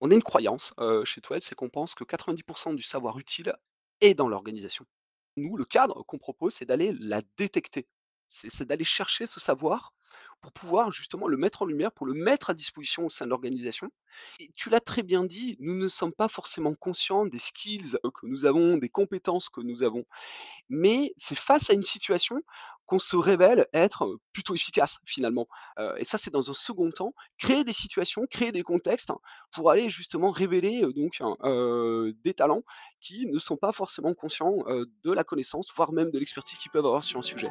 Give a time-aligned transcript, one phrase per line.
[0.00, 0.74] On a une croyance,
[1.04, 3.54] chez Twelve, c'est qu'on pense que 90% du savoir utile
[4.00, 4.86] est dans l'organisation.
[5.36, 7.88] Nous, le cadre qu'on propose, c'est d'aller la détecter.
[8.28, 9.92] C'est d'aller chercher ce savoir
[10.40, 13.30] pour pouvoir justement le mettre en lumière, pour le mettre à disposition au sein de
[13.30, 13.90] l'organisation
[14.40, 18.26] et tu l'as très bien dit, nous ne sommes pas forcément conscients des skills, que
[18.26, 20.04] nous avons, des compétences que nous avons.
[20.68, 22.40] Mais c'est face à une situation
[22.86, 25.46] qu'on se révèle être, plutôt efficace finalement.
[25.98, 29.12] Et ça, c'est dans un second temps, créer des situations, créer des contextes
[29.52, 31.22] pour aller justement révéler, donc
[32.24, 32.62] des talents
[33.00, 36.86] qui ne sont pas forcément conscients, de la connaissance, voire même de l'expertise qu'ils peuvent
[36.86, 37.50] avoir sur un sujet.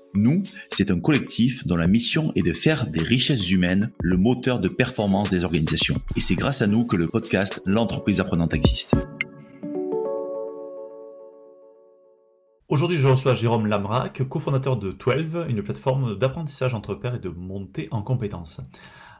[0.13, 4.59] Nous, c'est un collectif dont la mission est de faire des richesses humaines le moteur
[4.59, 5.95] de performance des organisations.
[6.15, 8.95] Et c'est grâce à nous que le podcast L'entreprise apprenante existe.
[12.67, 17.29] Aujourd'hui, je reçois Jérôme Lamrac, cofondateur de 12, une plateforme d'apprentissage entre pairs et de
[17.29, 18.61] montée en compétences.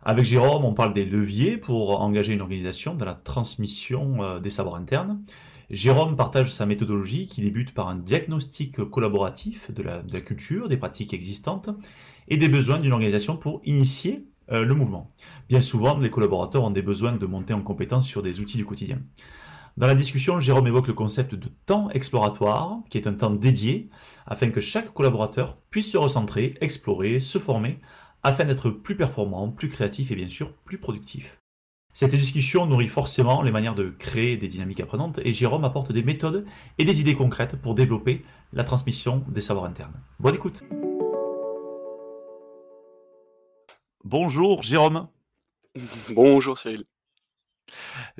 [0.03, 4.50] Avec Jérôme, on parle des leviers pour engager une organisation dans la transmission euh, des
[4.50, 5.22] savoirs internes.
[5.72, 11.13] Jérôme partage sa méthodologie qui débute par un diagnostic collaboratif de la, culture, des pratiques
[11.13, 11.69] existantes
[12.28, 15.16] et des besoins d'une organisation pour initier euh, le mouvement.
[15.47, 18.66] Bien souvent, les collaborateurs ont des besoins de monter en compétence sur des outils du
[18.66, 19.00] quotidien.
[19.78, 23.89] Dans la discussion, Jérôme évoque le concept de temps exploratoire, qui est un temps dédié,
[24.25, 27.80] afin que chaque collaborateur puisse se recentrer, explorer, se former,
[28.23, 31.41] afin d'être plus performant, plus créatif et bien sûr plus productif.
[31.94, 36.03] Cette discussion nourrit forcément les manières de créer des dynamiques apprenantes et Jérôme apporte des
[36.03, 36.45] méthodes
[36.78, 40.00] et des idées concrètes pour développer la transmission des savoirs internes.
[40.19, 40.63] Bonne écoute.
[44.06, 45.07] Bonjour Jérôme.
[46.09, 46.85] Bonjour Cyril.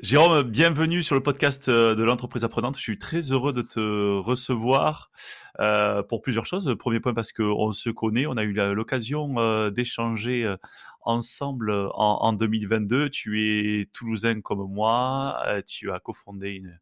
[0.02, 2.76] Jérôme, bienvenue sur le podcast euh, de l'entreprise apprenante.
[2.76, 5.10] Je suis très heureux de te recevoir
[5.60, 6.74] euh, pour plusieurs choses.
[6.78, 10.54] Premier point parce qu'on se connaît, on a eu l'occasion euh, d'échanger
[11.02, 13.10] ensemble en, en, 2022.
[13.10, 16.80] Tu es toulousain comme moi, tu as cofondé une,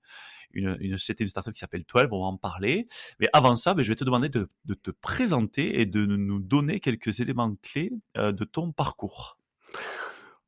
[0.53, 2.87] une, une startup qui s'appelle 12, on va en parler.
[3.19, 6.39] Mais avant ça, ben, je vais te demander de, de, te présenter et de nous
[6.39, 9.39] donner quelques éléments clés de ton parcours.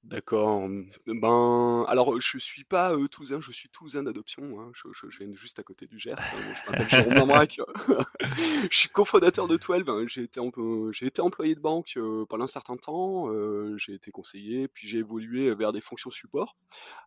[0.05, 0.69] D'accord,
[1.07, 4.73] ben, alors, je suis pas, toulousain, je suis toulousain d'adoption, hein.
[4.75, 7.33] Je viens juste à côté du Gers, hein, je m'appelle Jérôme.
[8.71, 10.05] Je suis cofondateur de Twelve, hein.
[10.09, 11.97] j'ai été employé de banque,
[12.29, 13.29] pendant un certain temps,
[13.77, 16.57] j'ai été conseiller, puis j'ai évolué vers des fonctions support,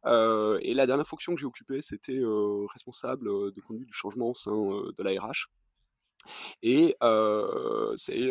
[0.05, 2.21] et la dernière fonction que j'ai occupée, c'était,
[2.71, 4.55] responsable, de conduite du changement au sein,
[4.97, 5.49] de la RH.
[6.61, 6.95] Et
[7.97, 8.29] c'est,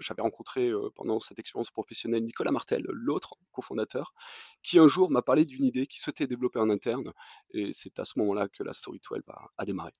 [0.00, 4.14] j'avais rencontré, pendant cette expérience professionnelle Nicolas Martel, l'autre cofondateur,
[4.62, 7.12] qui un jour m'a parlé d'une idée qu'il souhaitait développer en interne
[7.50, 9.22] et c'est à ce moment-là que la story 12
[9.58, 9.92] a démarré.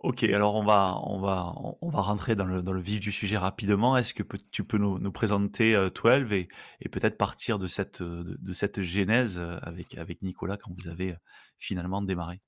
[0.00, 3.96] OK, alors on va on va on va rentrer dans le vif du sujet rapidement.
[3.96, 6.48] Est-ce que tu peux nous présenter, heu, 12
[6.80, 11.14] et peut-être partir de cette, de cette genèse, avec avec Nicolas quand vous avez,
[11.58, 12.40] finalement démarré?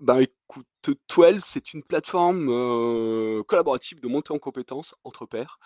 [0.00, 0.66] Bah, écoute,
[1.08, 2.46] Twelve, c'est une plateforme,
[3.44, 5.58] collaborative de montée en compétences entre pairs,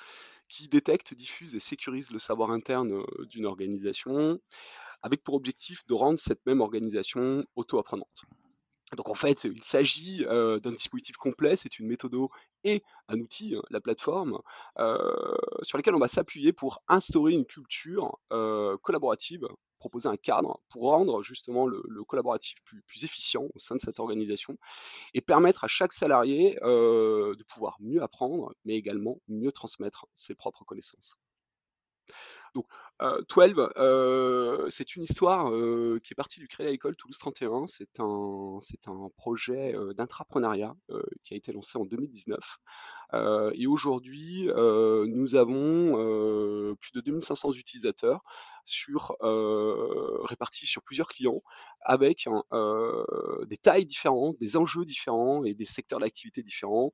[0.49, 4.41] qui détecte, diffuse et sécurise le savoir interne, d'une organisation,
[5.03, 8.23] avec pour objectif de rendre cette même organisation auto-apprenante.
[8.97, 12.17] Donc en fait, il s'agit, d'un dispositif complet, c'est une méthode
[12.65, 14.41] et un outil, hein, la plateforme,
[15.63, 18.19] sur lesquels on va s'appuyer pour instaurer une culture,
[18.83, 19.47] collaborative,
[19.85, 22.57] proposer un cadre pour rendre justement le collaboratif
[22.87, 24.57] plus efficient au sein de cette organisation
[25.15, 30.35] et permettre à chaque salarié, heu, de pouvoir mieux apprendre, mais également mieux transmettre ses
[30.35, 31.17] propres connaissances.
[32.55, 32.67] Donc,
[33.03, 35.47] heu, 12, heu, c'est une histoire,
[36.03, 37.67] qui est partie du Crédit Agricole Toulouse 31.
[37.67, 40.75] C'est un c'est un projet, d'intrapreneuriat,
[41.25, 42.41] qui a été lancé en 2019.
[43.15, 48.23] Heu et aujourd'hui, nous avons, plus de 2 500 utilisateurs
[50.25, 51.43] répartis sur plusieurs clients
[51.83, 52.27] avec
[53.49, 56.93] des tailles différentes, des enjeux différents et des secteurs d'activité différents.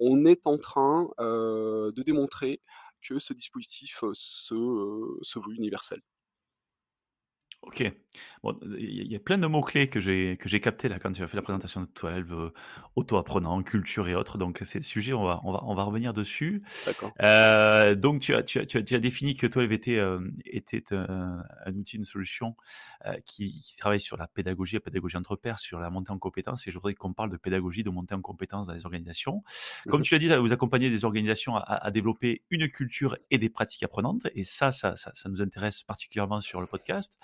[0.00, 2.60] On est en train, de démontrer
[3.02, 4.54] que ce dispositif, se,
[5.22, 6.00] se universel.
[7.62, 7.82] Ok.
[8.44, 11.22] Bon, il y a plein de mots-clés que j'ai que j'ai captés là quand tu
[11.22, 12.52] as fait la présentation de 12, heu,
[12.94, 16.62] auto-apprenant, culture et autres, donc ces sujets, on va on va on va revenir dessus.
[16.84, 17.18] D'accord.
[17.22, 20.36] Heu, donc tu as tu as tu as tu as défini que 12 était, hem,
[20.46, 22.54] était un un outil, une solution,
[23.06, 26.18] heu, qui qui travaille sur la pédagogie, la pédagogie entre pairs, sur la montée en
[26.18, 29.42] compétences et je voudrais qu'on parle de pédagogie, de montée en compétences dans les organisations.
[29.88, 33.48] Comme tu l'as dit, vous accompagnez des organisations à à développer une culture et des
[33.50, 37.18] pratiques apprenantes et ça ça ça ça nous intéresse particulièrement sur le podcast.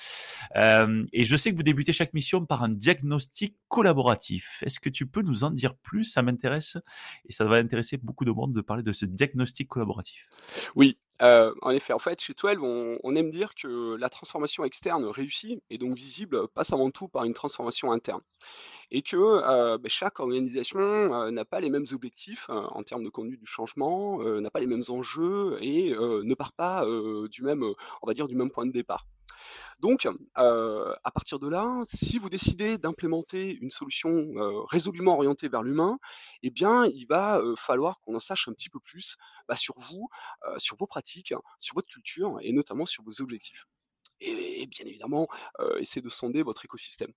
[0.57, 4.63] Euh, et je sais que vous débutez chaque mission par un diagnostic collaboratif.
[4.65, 6.05] Est-ce que tu peux nous en dire plus?
[6.05, 6.79] Ça m'intéresse
[7.29, 10.29] et ça va intéresser beaucoup de monde de parler de ce diagnostic collaboratif.
[10.75, 12.59] Oui, heu, en effet, en fait, chez 12,
[13.03, 17.25] on aime dire que la transformation externe réussie et donc visible passe avant tout par
[17.25, 18.21] une transformation interne
[18.91, 23.41] et que, heu, beh, chaque organisation, n'a pas les mêmes objectifs, en termes de conduite
[23.41, 26.85] du changement, n'a pas les mêmes enjeux et ne part pas,
[27.31, 27.65] du même,
[28.03, 29.07] on va dire du même point de départ.
[29.81, 35.49] Donc, heu, à partir de là, si vous décidez d'implémenter une solution, heu, résolument orientée
[35.49, 35.99] vers l'humain,
[36.43, 39.17] eh bien, il va, heu, falloir qu'on en sache un petit peu plus,
[39.49, 40.09] bah, sur vous,
[40.59, 43.67] sur vos pratiques, sur votre culture et notamment sur vos objectifs
[44.21, 45.29] et et bien évidemment,
[45.61, 47.13] heu, essayer de sonder votre écosystème.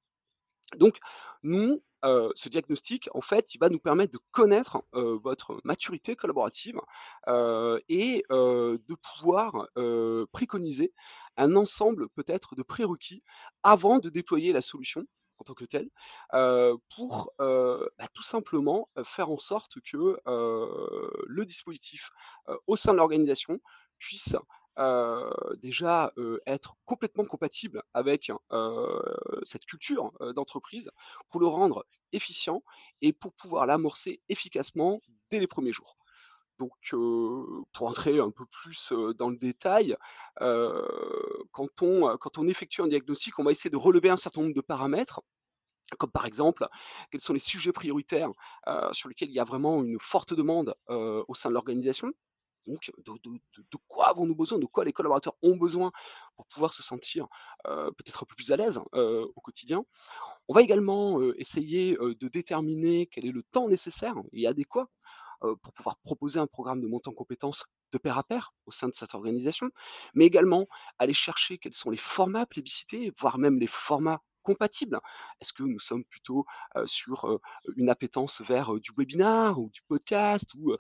[0.75, 0.98] Donc
[1.44, 6.16] nous, heu, ce diagnostic, en fait, il va nous permettre de connaître, heu, votre maturité
[6.16, 6.80] collaborative,
[7.28, 9.68] heu et de pouvoir,
[10.31, 10.94] préconiser
[11.38, 13.24] un ensemble peut-être de prérequis
[13.64, 15.04] avant de déployer la solution
[15.40, 15.90] en tant que telle,
[16.96, 20.20] pour, bah, tout simplement, faire en sorte que,
[21.28, 22.10] le dispositif,
[22.68, 23.60] au sein de l'organisation
[24.00, 24.36] puisse,
[24.79, 25.29] heu,
[25.62, 29.01] déjà, heu, être complètement compatible avec, heu,
[29.44, 30.91] cette culture, d'entreprise
[31.29, 32.63] pour le rendre efficient
[33.01, 35.01] et pour pouvoir l'amorcer efficacement
[35.31, 35.97] dès les premiers jours.
[36.59, 36.74] Donc,
[37.74, 39.97] pour entrer un peu plus, dans le détail,
[41.51, 44.53] quand on, quand on effectue un diagnostic, on va essayer de relever un certain nombre
[44.56, 45.21] de paramètres,
[46.00, 46.68] comme par exemple,
[47.12, 48.31] quels sont les sujets prioritaires,
[48.94, 52.12] sur lesquels il y a vraiment une forte demande, au sein de l'organisation.
[52.68, 54.60] Donc de quoi avons-nous besoin?
[54.60, 55.92] De quoi les collaborateurs ont besoin
[56.36, 57.28] pour pouvoir se sentir,
[57.64, 59.84] peut-être un peu plus à l'aise, au quotidien?
[60.48, 64.88] On va également, essayer, de déterminer quel est le temps nécessaire et adéquat,
[65.40, 68.88] pour pouvoir proposer un programme de montée en compétences de pair à pair au sein
[68.88, 69.70] de cette organisation,
[70.13, 70.66] mais également
[71.00, 74.22] aller chercher quels sont les formats plébiscités, voire même les formats
[75.42, 76.46] Est-ce que nous sommes plutôt,
[76.86, 77.40] sur,
[77.76, 80.76] une appétence vers, du webinar ou du podcast ou,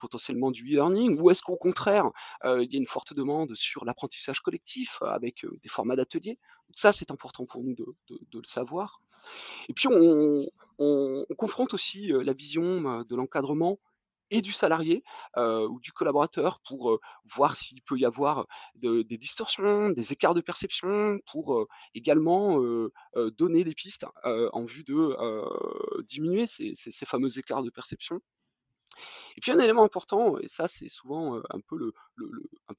[0.00, 1.18] potentiellement du e-learning?
[1.20, 2.10] Ou est-ce qu'au contraire,
[2.44, 6.38] il y a une forte demande sur l'apprentissage collectif, avec, des formats d'ateliers?
[6.74, 9.00] Ça, c'est important pour nous de le savoir.
[9.68, 10.46] Et puis on
[10.78, 13.78] on on confronte aussi, la vision, de l'encadrement
[14.30, 15.02] et du salarié,
[15.36, 18.46] ou du collaborateur pour, voir s'il peut y avoir
[18.76, 22.60] de des distorsions, des écarts de perception pour, également,
[23.36, 25.16] donner des pistes, en vue de,
[26.02, 28.20] diminuer ces fameux écarts de perception.
[29.36, 31.92] Et puis un élément important, et ça c'est souvent, un peu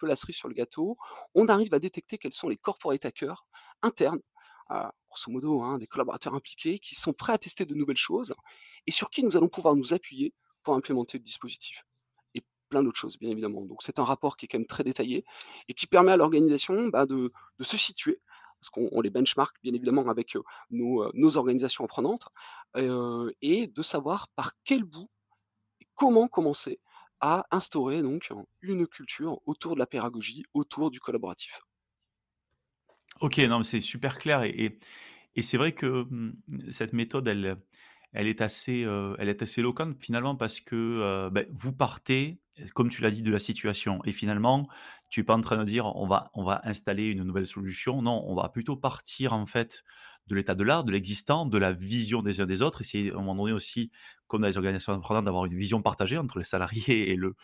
[0.01, 0.97] la cerise sur le gâteau,
[1.33, 3.45] on arrive à détecter quels sont les corporate hackers
[3.81, 4.19] internes,
[4.69, 8.33] grosso modo, hein, des collaborateurs impliqués qui sont prêts à tester de nouvelles choses
[8.87, 11.85] et sur qui nous allons pouvoir nous appuyer pour implémenter le dispositif
[12.35, 13.61] et plein d'autres choses, bien évidemment.
[13.65, 15.25] Donc c'est un rapport qui est quand même très détaillé
[15.67, 18.21] et qui permet à l'organisation, bah, de de se situer,
[18.59, 20.37] parce qu'on on les benchmark bien évidemment avec,
[20.69, 22.27] nos, nos organisations apprenantes,
[23.41, 25.09] et de savoir par quel bout
[25.95, 26.79] comment commencer
[27.19, 31.61] à instaurer donc une culture autour de la pédagogie, autour du collaboratif.
[33.19, 34.79] Ok, non, mais c'est super clair et, et,
[35.35, 36.35] et c'est vrai que hum,
[36.69, 37.57] cette méthode, elle,
[38.13, 38.85] elle est assez,
[39.19, 42.39] elle est assez éloquente finalement parce que ben, vous partez,
[42.73, 44.63] comme tu l'as dit, de la situation et finalement,
[45.09, 48.01] tu es pas en train de dire on va, on va installer une nouvelle solution.
[48.01, 49.83] Non, on va plutôt partir en fait
[50.29, 52.81] de l'état de l'art, de l'existant, de la vision des uns des autres.
[52.81, 53.91] Essayer à un moment donné aussi,
[54.27, 57.35] comme dans les organisations apprenantes, d'avoir une vision partagée entre les salariés et le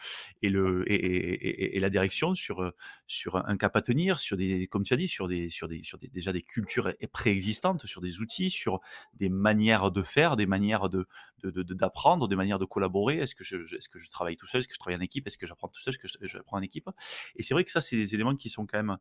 [0.44, 2.72] et le et, la direction sur
[3.08, 5.84] sur un cap à tenir, sur des comme tu as dit, sur des sur des
[5.84, 8.80] sur déjà des cultures préexistantes, sur des outils, sur
[9.16, 13.18] des manières de faire, des manières d'apprendre, de, de, des manières de collaborer.
[13.18, 15.26] Est-ce que je est-ce que je travaille tout seul, est-ce que je travaille en équipe,
[15.26, 16.90] est-ce que j'apprends tout seul, est-ce que j'apprends en équipe?
[17.36, 18.98] Et c'est vrai que ça, c'est des éléments qui sont quand même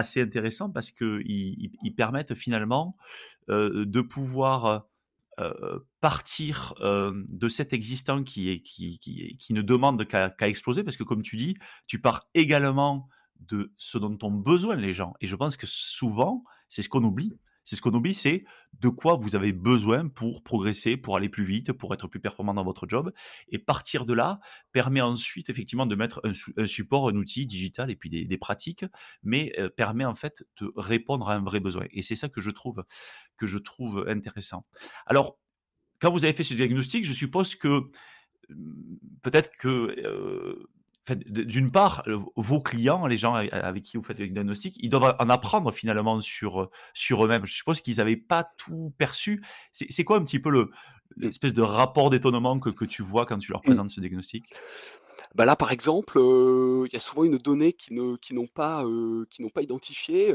[0.00, 2.92] assez intéressants parce qu'ils ils, ils permettent finalement
[3.48, 4.86] de pouvoir
[6.00, 11.02] partir de cet existant qui, qui, qui, qui ne demande qu'à qu exploser parce que
[11.04, 13.08] comme tu dis, tu pars également
[13.48, 15.14] de ce dont ont besoin les gens.
[15.20, 18.44] Et je pense que souvent, c'est ce qu'on oublie, C'est ce qu'on oublie, c'est
[18.80, 22.54] de quoi vous avez besoin pour progresser, pour aller plus vite, pour être plus performant
[22.54, 23.12] dans votre job.
[23.48, 24.40] Et partir de là
[24.72, 28.84] permet ensuite effectivement de mettre un, support, un outil digital et puis des, pratiques,
[29.22, 31.86] mais euh, permet en fait de répondre à un vrai besoin.
[31.90, 32.84] Et c'est ça que je trouve
[33.36, 34.62] que je trouve intéressant.
[35.06, 35.38] Alors,
[36.00, 37.90] quand vous avez fait ce diagnostic, je suppose que
[38.48, 40.70] mmh, peut-être que euh,
[41.08, 42.04] d'une part,
[42.36, 46.20] vos clients, les gens avec qui vous faites le diagnostic, ils doivent en apprendre finalement
[46.20, 47.46] sur, sur eux-mêmes.
[47.46, 49.42] Je suppose qu'ils n'avaient pas tout perçu.
[49.72, 50.68] C'est quoi un petit peu mmh.
[51.16, 53.64] l'espèce de rapport d'étonnement que, que, tu vois quand tu leur mmh.
[53.64, 54.44] présentes ce diagnostic?
[55.34, 58.84] Bah là, par exemple, il y a souvent une donnée qui n'ont pas,
[59.60, 60.34] identifiée,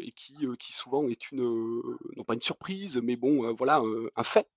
[0.00, 1.82] et qui, qui souvent est une,
[2.16, 3.82] non pas une surprise, mais bon, voilà,
[4.16, 4.48] un fait,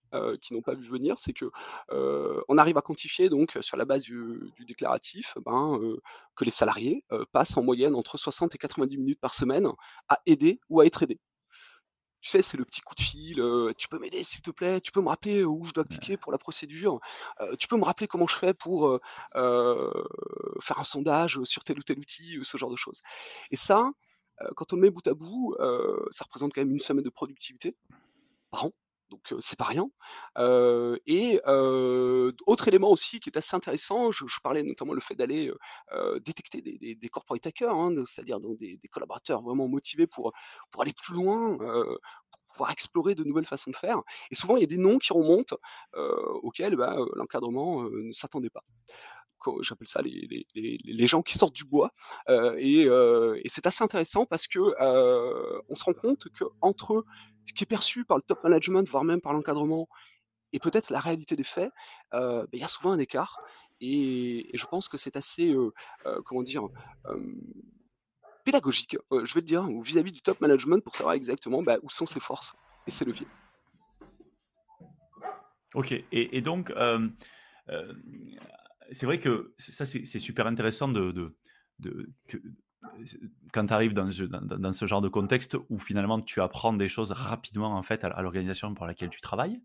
[0.42, 1.18] qu'ils n'ont pas vu venir.
[1.18, 1.51] C'est que,
[2.48, 5.80] on arrive à quantifier donc sur la base du du déclaratif, ben,
[6.36, 9.68] que les salariés, passent en moyenne entre 60 et 90 minutes par semaine
[10.08, 11.20] à aider ou à être aidés.
[12.21, 13.41] Tu sais, c'est le petit coup de fil,
[13.77, 14.81] «Tu peux m'aider s'il te plaît?
[14.81, 16.99] Tu peux me rappeler, où je dois cliquer pour la procédure?
[17.59, 18.99] tu peux me rappeler comment je fais pour,
[19.33, 23.01] faire un sondage, sur tel ou tel outil?» ce genre de choses.
[23.51, 23.89] Et ça,
[24.55, 25.55] quand on le met bout à bout,
[26.11, 27.75] ça représente quand même une semaine de productivité
[28.51, 28.71] par an
[29.10, 29.89] donc c'est pas rien.
[31.06, 35.51] et autre élément aussi qui est assez intéressant, je, parlais notamment le fait d'aller
[36.22, 40.34] détecter des, corporate hackers, hein, c'est-à-dire des, collaborateurs vraiment motivés pour,
[40.72, 44.01] pour aller plus loin, pour pouvoir explorer de nouvelles façons de faire.
[44.32, 45.58] Et souvent, il y a des noms qui remontent
[46.44, 48.63] auxquels bah, l'encadrement ne s'attendait pas
[49.62, 51.91] j'appelle ça les, les, gens qui sortent du bois.
[52.58, 52.88] et,
[53.48, 54.60] c'est assez intéressant parce que
[55.69, 57.05] on se rend compte que entre
[57.46, 59.88] ce qui est perçu par le top management, voire même par l'encadrement,
[60.51, 61.72] et peut-être la réalité des faits,
[62.12, 63.39] bah, il y a souvent un écart.
[63.81, 65.55] Et, je pense que c'est assez,
[66.25, 66.67] comment dire,
[68.43, 72.05] pédagogique, je vais te dire, vis-à-vis du top management pour savoir exactement bah, où sont
[72.05, 72.53] ses forces
[72.88, 73.27] et ses leviers.
[75.75, 76.74] Ok, et, donc,
[78.91, 81.12] c'est vrai que ça, c'est super intéressant de,
[81.79, 82.38] de, que,
[83.51, 87.12] quand tu arrives dans, dans, ce genre de contexte où finalement tu apprends des choses
[87.12, 89.62] rapidement en fait à, l'organisation pour laquelle tu travailles.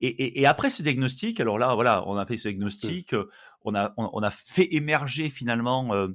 [0.00, 3.14] Et, et, après ce diagnostic, alors là, voilà, on a fait ce diagnostic,
[3.62, 6.08] on a, on, a fait émerger finalement euh,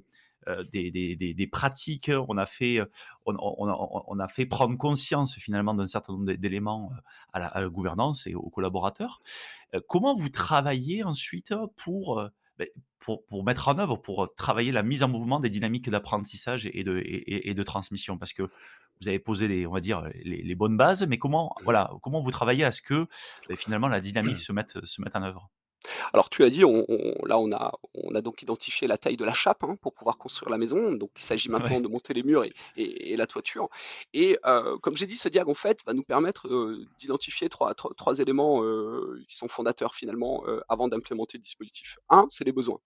[0.47, 2.79] euh, des, pratiques, on a fait,
[3.25, 6.99] on, on, fait prendre conscience finalement d'un certain nombre d'éléments euh,
[7.33, 9.21] à la, gouvernance et aux collaborateurs.
[9.87, 12.67] comment vous travaillez ensuite pour ben,
[12.99, 16.83] pour, pour, mettre en œuvre, pour travailler la mise en mouvement des dynamiques d'apprentissage et
[16.83, 18.17] de, et, de transmission?
[18.17, 18.43] Parce que
[19.01, 22.31] vous avez posé les, on va dire, les, bonnes bases, mais comment, voilà, comment vous
[22.31, 23.07] travaillez à ce que
[23.49, 25.49] ben, finalement la dynamique se mette, se mette en œuvre?
[26.13, 26.85] Alors tu as dit, on,
[27.25, 30.17] là on a, on a donc identifié la taille de la chape hein, pour pouvoir
[30.17, 30.91] construire la maison.
[30.93, 33.69] Donc il s'agit maintenant de monter les murs et, la toiture.
[34.13, 37.73] Et euh, comme j'ai dit, ce diag en fait va nous permettre euh, d'identifier trois,
[37.73, 41.97] trois, éléments euh, qui sont fondateurs finalement avant d'implémenter le dispositif.
[42.09, 42.79] Un, c'est les besoins.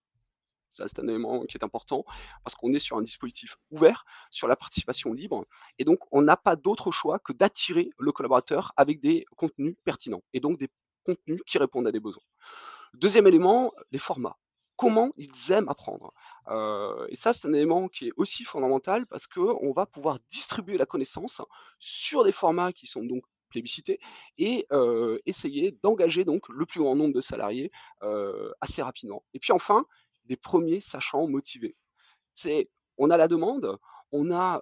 [0.73, 2.05] Ça, c'est un élément qui est important
[2.43, 5.45] parce qu'on est sur un dispositif ouvert, sur la participation libre.
[5.79, 10.21] Et donc, on n'a pas d'autre choix que d'attirer le collaborateur avec des contenus pertinents
[10.33, 10.69] et donc des
[11.03, 12.21] contenus qui répondent à des besoins.
[12.99, 14.37] Deuxième élément, les formats.
[14.75, 16.13] Comment ils aiment apprendre.
[17.09, 20.85] et ça, c'est un élément qui est aussi fondamental parce qu'on va pouvoir distribuer la
[20.85, 21.41] connaissance
[21.79, 23.99] sur des formats qui sont donc plébiscités
[24.37, 24.67] et
[25.25, 27.71] essayer d'engager donc le plus grand nombre de salariés
[28.61, 29.23] assez rapidement.
[29.33, 29.85] Et puis enfin,
[30.25, 31.75] des premiers sachants motivés.
[32.33, 33.79] C'est, on a la demande,
[34.11, 34.61] on a,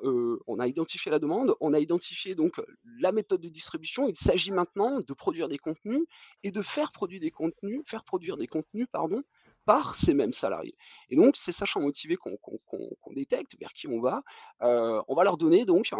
[0.68, 2.62] identifié la demande, on a identifié donc
[3.00, 4.08] la méthode de distribution.
[4.08, 6.04] Il s'agit maintenant de produire des contenus
[6.44, 9.24] et de faire produire des contenus, faire produire des contenus, pardon,
[9.66, 10.75] par ces mêmes salariés.
[11.10, 14.24] Et donc, ces sachants motivés qu'on détecte, vers qui on va,
[14.62, 15.92] on va leur donner donc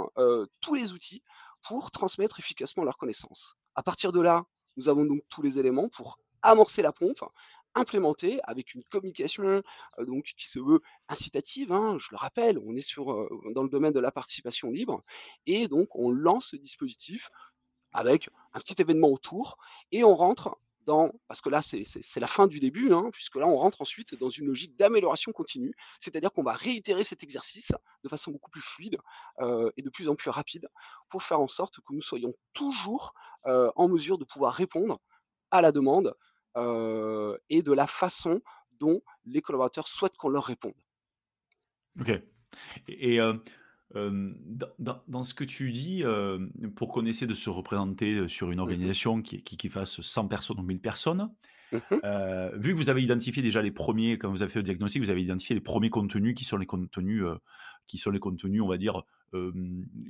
[0.62, 1.22] tous les outils
[1.68, 3.56] pour transmettre efficacement leurs connaissances.
[3.76, 4.46] À partir de là,
[4.78, 7.24] nous avons donc tous les éléments pour amorcer la pompe,
[7.76, 9.62] implémenté avec une communication
[10.00, 11.72] donc, qui se veut incitative.
[11.72, 13.06] Hein, je le rappelle, on est sur,
[13.54, 15.04] dans le domaine de la participation libre
[15.46, 17.30] et donc on lance ce dispositif
[17.94, 19.58] avec un petit événement autour
[19.92, 23.48] et on rentre dans, parce que là c'est la fin du début, hein, puisque là
[23.48, 27.72] on rentre ensuite dans une logique d'amélioration continue, c'est-à-dire qu'on va réitérer cet exercice
[28.04, 28.98] de façon beaucoup plus fluide
[29.78, 30.68] et de plus en plus rapide
[31.10, 33.14] pour faire en sorte que nous soyons toujours
[33.46, 35.00] en mesure de pouvoir répondre
[35.52, 36.16] à la demande
[36.56, 38.42] et de la façon
[38.80, 40.74] dont les collaborateurs souhaitent qu'on leur réponde.
[42.00, 42.12] Ok.
[42.88, 43.20] Et
[43.94, 46.04] dans, ce que tu dis,
[46.76, 50.60] pour qu'on essaie de se représenter sur une mmh organisation qui, qui, fasse 100 personnes
[50.60, 51.32] ou 1000 personnes,
[51.72, 51.78] mmh
[52.56, 55.10] vu que vous avez identifié déjà les premiers, quand vous avez fait le diagnostic, vous
[55.10, 57.24] avez identifié les premiers contenus qui sont les contenus,
[57.88, 59.04] qui sont les contenus, on va dire,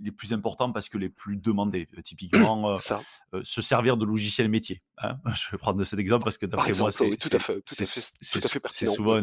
[0.02, 1.88] les plus importants parce que les plus demandés.
[2.04, 2.78] Typiquement,
[3.44, 4.82] se servir de logiciels métiers.
[4.98, 5.18] Hein.
[5.36, 9.22] Je vais prendre cet exemple parce que d'après moi, c'est souvent,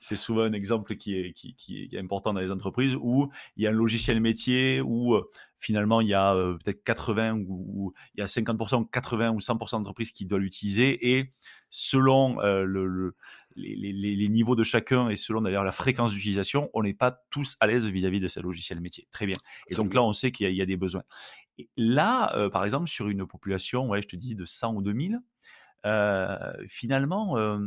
[0.00, 3.64] c'est souvent un exemple qui est, qui, qui est important dans les entreprises où il
[3.64, 5.16] y a un logiciel métier où
[5.58, 10.12] finalement, il y a peut-être 80 ou, il y a 50%, 80 ou 100% d'entreprises
[10.12, 11.32] qui doivent l'utiliser et
[11.70, 13.14] selon le,
[13.56, 17.66] les, niveaux de chacun et selon d'ailleurs la fréquence d'utilisation, on n'est pas tous à
[17.66, 19.08] l'aise vis-à-vis de ces logiciels métier.
[19.10, 19.36] Très bien.
[19.68, 21.02] Et donc là, on sait qu'il y, a des besoins.
[21.58, 25.20] Et là, par exemple, sur une population, ouais, je te dis de 100 ou 2000,
[26.68, 27.58] finalement,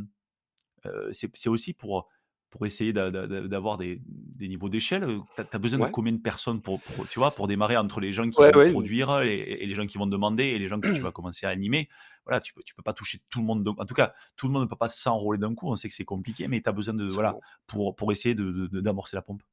[1.12, 2.08] c'est aussi pour
[2.52, 4.02] pour essayer d'avoir des,
[4.40, 8.02] niveaux d'échelle Tu as, besoin de combien de personnes pour, tu vois, pour démarrer entre
[8.02, 10.94] les gens qui vont produire et, les gens qui vont demander et les gens que
[10.94, 11.88] tu vas commencer à animer?
[12.32, 13.68] Voilà, tu peux, tu peux pas toucher tout le monde.
[13.78, 15.70] En tout cas, tout le monde ne peut pas s'enrôler d'un coup.
[15.70, 17.36] On sait que c'est compliqué, mais tu as besoin de, voilà,
[17.68, 19.44] pour, pour essayer d'amorcer la pompe.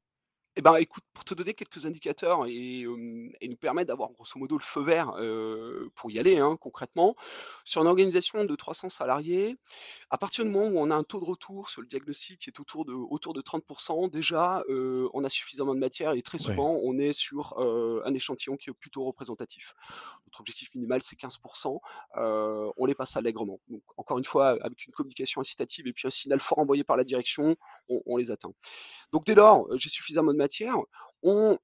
[0.59, 4.61] Eh ben, écoute, pour te donner quelques indicateurs et, nous permettre d'avoir grosso modo le
[4.61, 5.13] feu vert
[5.95, 7.15] pour y aller hein, concrètement,
[7.63, 9.55] sur une organisation de 300 salariés,
[10.09, 12.49] à partir du moment où on a un taux de retour sur le diagnostic qui
[12.49, 16.77] est autour de, autour de 30%, déjà on a suffisamment de matière et très souvent
[16.83, 19.73] on est sur un échantillon qui est plutôt représentatif.
[20.27, 21.79] Notre objectif minimal c'est 15%,
[22.17, 23.61] on les passe allègrement.
[23.69, 26.97] Donc encore une fois, avec une communication incitative et puis un signal fort envoyé par
[26.97, 27.55] la direction,
[27.87, 28.51] on, on les atteint.
[29.13, 30.87] Donc dès lors, j'ai suffisamment de matière you out.
[31.23, 31.57] On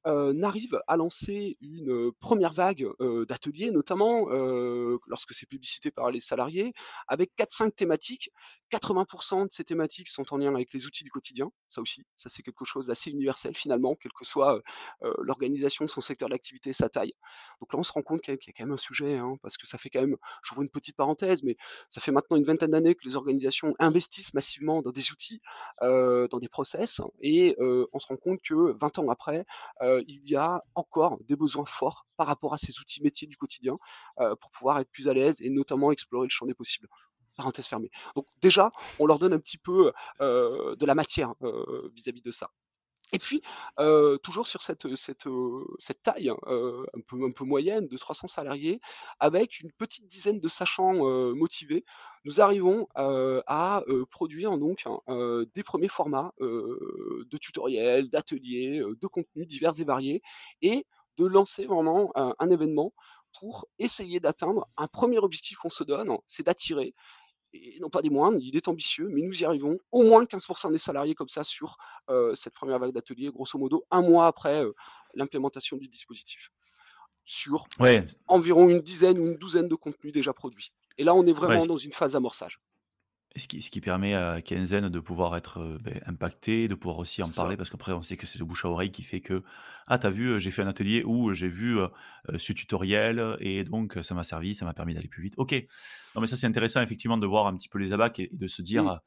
[0.44, 2.88] arrive à lancer une première vague
[3.28, 4.28] d'ateliers, notamment
[5.08, 6.74] lorsque c'est publicité par les salariés,
[7.08, 8.32] avec 4-5 thématiques.
[8.72, 12.30] 80% de ces thématiques sont en lien avec les outils du quotidien, ça aussi, ça
[12.30, 14.60] c'est quelque chose d'assez universel finalement, quelle que soit
[15.20, 17.14] l'organisation son secteur d'activité sa taille.
[17.62, 19.58] Donc là, on se rend compte qu'il y, a quand même un sujet, hein, parce
[19.58, 21.58] que ça fait quand même, j'ouvre une petite parenthèse, mais
[21.90, 25.42] ça fait maintenant une vingtaine d'années que les organisations investissent massivement dans des outils,
[25.82, 29.45] dans des process, et on se rend compte que 20 ans après,
[29.82, 33.78] il y a encore des besoins forts par rapport à ces outils métiers du quotidien
[34.18, 36.88] pour pouvoir être plus à l'aise et notamment explorer le champ des possibles.
[37.36, 37.92] Parenthèse fermée.
[38.16, 41.34] Donc déjà, on leur donne un petit peu de la matière
[41.94, 42.50] vis-à-vis de ça.
[43.14, 43.42] Et puis,
[44.24, 44.88] toujours sur cette,
[46.04, 48.80] taille un, peu, un peu moyenne de 300 salariés,
[49.20, 50.94] avec une petite dizaine de sachants
[51.36, 51.86] motivés,
[52.24, 54.86] nous arrivons à produire donc
[55.54, 60.22] des premiers formats de tutoriels, d'ateliers, de contenus divers et variés,
[60.62, 60.86] et
[61.18, 62.94] de lancer vraiment un événement
[63.40, 66.94] pour essayer d'atteindre un premier objectif qu'on se donne, c'est d'attirer
[67.54, 69.78] et non pas des moindres, il est ambitieux, mais nous y arrivons.
[69.92, 71.78] Au moins 15% des salariés comme ça sur
[72.34, 74.64] cette première vague d'ateliers, grosso modo un mois après
[75.14, 76.52] l'implémentation du dispositif.
[77.24, 77.66] Sur
[78.28, 80.72] environ une dizaine ou une douzaine de contenus déjà produits.
[80.98, 82.60] Et là, on est vraiment dans une phase d'amorçage.
[83.38, 87.22] Ce qui, ce qui permet à Kenzen de pouvoir être ben, impacté, de pouvoir aussi
[87.22, 89.44] en parler, parce qu'après, on sait que c'est le bouche à oreille qui fait que
[89.88, 91.78] Ah, t'as vu, j'ai fait un atelier où j'ai vu
[92.38, 95.34] ce tutoriel et donc ça m'a servi, ça m'a permis d'aller plus vite.
[95.36, 95.54] Ok.
[96.16, 98.48] Non, mais ça, c'est intéressant, effectivement, de voir un petit peu les abacs et, de
[98.48, 99.02] se dire,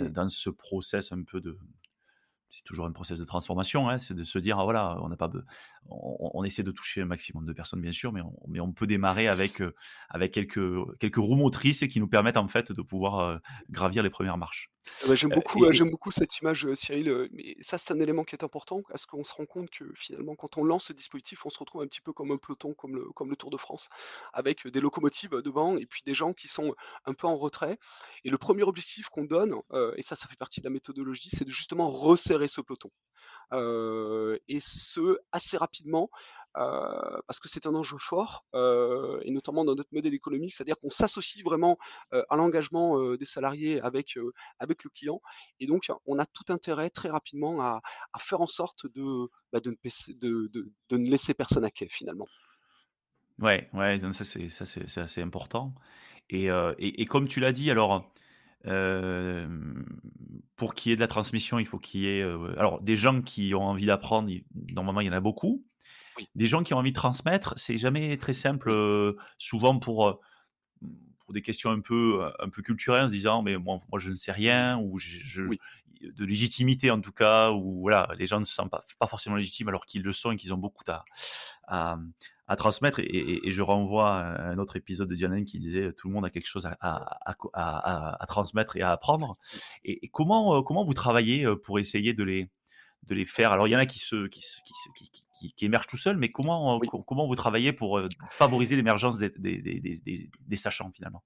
[0.00, 0.08] mmh.
[0.08, 1.56] dans ce process un peu de,
[2.50, 5.16] c'est toujours un process de transformation, hein, c'est de se dire, ah, voilà, on n'a
[5.16, 5.30] pas,
[5.88, 9.28] on, essaie de toucher un maximum de personnes, bien sûr, mais on, on peut démarrer
[9.28, 9.74] avec, euh,
[10.08, 10.60] avec quelques,
[10.98, 13.38] quelques roues motrices qui nous permettent en fait de pouvoir euh,
[13.70, 14.70] gravir les premières marches.
[15.02, 17.28] Ah bah, j'aime euh, beaucoup, j'aime beaucoup cette image, Cyril.
[17.32, 20.34] mais ça, c'est un élément qui est important, parce qu'on se rend compte que finalement,
[20.34, 22.96] quand on lance ce dispositif, on se retrouve un petit peu comme un peloton, comme
[22.96, 23.88] le, comme le Tour de France,
[24.32, 26.74] avec des locomotives devant et puis des gens qui sont
[27.04, 27.78] un peu en retrait.
[28.24, 29.54] Et le premier objectif qu'on donne,
[29.96, 32.90] et ça, ça fait partie de la méthodologie, c'est de justement resserrer ce peloton.
[33.52, 36.10] et ce, assez rapidement,
[37.26, 41.44] parce que c'est un enjeu fort, et notamment dans notre modèle économique, c'est-à-dire qu'on s'associe
[41.44, 41.78] vraiment
[42.12, 44.18] à l'engagement des salariés avec,
[44.58, 45.20] avec le client,
[45.60, 47.80] et donc on a tout intérêt très rapidement à,
[48.18, 49.76] faire en sorte de, bah, de,
[50.90, 52.26] ne, laisser personne à quai finalement.
[53.38, 55.74] Ouais, ouais, ça c'est assez important.
[56.30, 58.10] Et, et, et, comme tu l'as dit, alors
[60.56, 62.22] pour qu'il y ait de la transmission, il faut qu'il y ait
[62.56, 64.30] alors des gens qui ont envie d'apprendre,
[64.74, 65.64] normalement il y en a beaucoup.
[66.34, 68.72] Des gens qui ont envie de transmettre, c'est jamais très simple,
[69.38, 70.20] souvent pour,
[71.20, 74.10] pour des questions un peu, un peu culturelles, en se disant mais moi, moi je
[74.10, 75.42] ne sais rien, ou je,
[76.00, 79.36] de légitimité en tout cas, ou voilà, les gens ne se sentent pas, pas forcément
[79.36, 81.04] légitimes alors qu'ils le sont et qu'ils ont beaucoup à,
[81.66, 81.98] à,
[82.46, 83.00] à transmettre.
[83.00, 86.30] Et, je renvoie à un autre épisode de Diane qui disait tout le monde a
[86.30, 89.36] quelque chose à, à, transmettre et à apprendre.
[89.84, 92.48] Et, comment, comment vous travaillez pour essayer de les,
[93.04, 93.52] de les faire?
[93.52, 95.24] Alors, il y en a qui, se, qui, qui, qui,
[95.60, 100.30] émergent tout seuls, mais comment, euh, comment vous travaillez pour favoriser l'émergence des, des, des,
[100.40, 101.22] des, sachants finalement?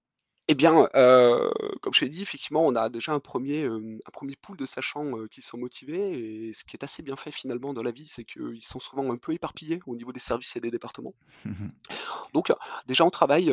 [0.49, 4.11] Eh bien, heu, comme je t'ai dit, effectivement, on a déjà un 1er, hem, un
[4.11, 7.73] 1er pool de sachants, qui sont motivés et ce qui est assez bien fait finalement
[7.73, 10.61] dans la vie, c'est qu'ils sont souvent un peu éparpillés au niveau des services et
[10.61, 11.15] des départements.
[11.45, 11.69] Mmh.
[12.35, 12.53] Donc
[12.87, 13.53] déjà on travaille,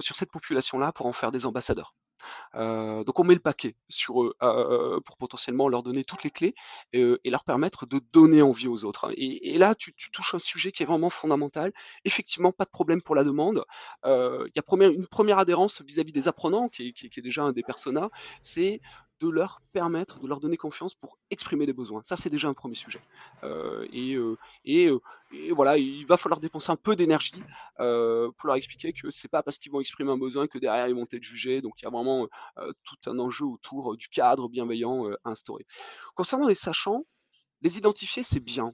[0.00, 1.94] sur cette population-là pour en faire des ambassadeurs.
[2.54, 4.34] Donc on met le paquet sur eux,
[5.04, 6.54] pour potentiellement leur donner toutes les clés,
[6.92, 9.12] et leur permettre de donner envie aux autres.
[9.16, 11.72] Et et là tu touches un sujet qui est vraiment fondamental.
[12.04, 13.64] Effectivement, pas de problème pour la demande.
[14.04, 17.62] Il y a première une 1re adhérence vis-à-vis des apprenants qui est déjà un des
[17.62, 18.80] personas, c'est
[19.20, 22.02] de leur permettre, de leur donner confiance pour exprimer des besoins.
[22.04, 23.00] Ça, c'est déjà un 1er sujet.
[23.42, 27.42] Heu, et heu et voilà, il va falloir dépenser un peu d'énergie,
[27.76, 30.94] pour leur expliquer que c'est pas parce qu'ils vont exprimer un besoin que derrière ils
[30.94, 31.60] vont être jugés.
[31.60, 32.28] Donc il y a vraiment,
[32.84, 35.66] tout un enjeu autour du cadre bienveillant, à instaurer.
[36.14, 37.04] Concernant les sachants,
[37.62, 38.72] les identifier, c'est bien.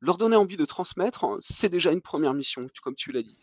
[0.00, 3.38] Leur donner envie de transmettre, c'est déjà une 1re mission, comme tu l'as dit.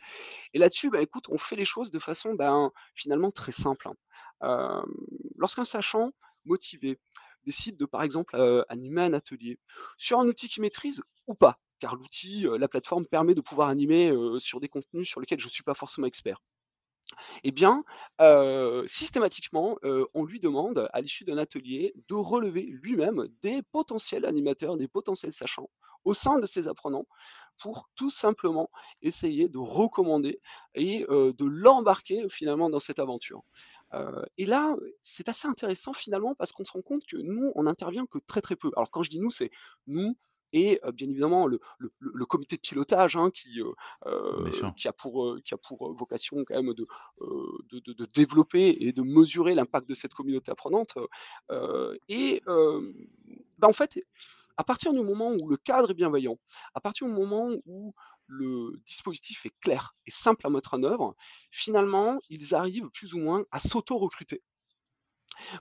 [0.53, 4.83] Et là-dessus, bah, écoute, on fait les choses de façon, ben, finalement très simple, hein.
[5.37, 6.11] Lorsqu'un sachant
[6.45, 6.99] motivé
[7.45, 9.59] décide de, par exemple, heu, animer un atelier
[9.97, 13.69] sur un outil qu'il maîtrise ou pas, car l'outil, heu, la plateforme permet de pouvoir
[13.69, 16.39] animer, heu, sur des contenus sur lesquels je suis pas forcément expert.
[17.43, 17.83] Eh bien,
[18.87, 19.77] systématiquement,
[20.13, 25.33] on lui demande, à l'issue d'un atelier, de relever lui-même des potentiels animateurs, des potentiels
[25.33, 25.69] sachants
[26.05, 27.05] au sein de ses apprenants
[27.61, 28.69] pour tout simplement
[29.01, 30.39] essayer de recommander
[30.75, 33.43] et de l'embarquer finalement dans cette aventure.
[34.37, 38.05] Et là, c'est assez intéressant finalement parce qu'on se rend compte que nous, on n'intervient
[38.05, 38.71] que très, très peu.
[38.75, 39.51] Alors quand je dis nous, c'est
[39.87, 40.15] nous
[40.55, 45.53] et bien évidemment le le le le comité de pilotage, hein, qui, a pour, qui
[45.53, 46.87] a pour, vocation quand même de,
[47.19, 50.93] de de de développer et de mesurer l'impact de cette communauté apprenante.
[52.07, 53.99] Et bah, en fait,
[54.57, 56.37] à partir du moment où le cadre est bienveillant,
[56.75, 57.93] à partir du moment où
[58.27, 61.15] le dispositif est clair et simple à mettre en œuvre,
[61.51, 64.41] finalement, ils arrivent plus ou moins à s'auto-recruter.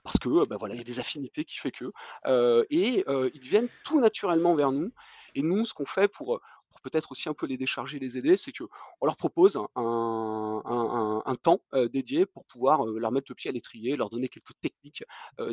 [0.03, 1.91] Parce que, bah, voilà, il y a des affinités qui fait que,
[2.27, 4.91] heu et heu, ils viennent tout naturellement vers nous
[5.35, 6.41] et nous, ce qu'on fait pour
[6.83, 11.61] peut-être aussi un peu les décharger, les aider, c'est qu'on leur propose un un temps,
[11.91, 15.03] dédié pour pouvoir, leur mettre le pied à l'étrier, leur donner quelques techniques,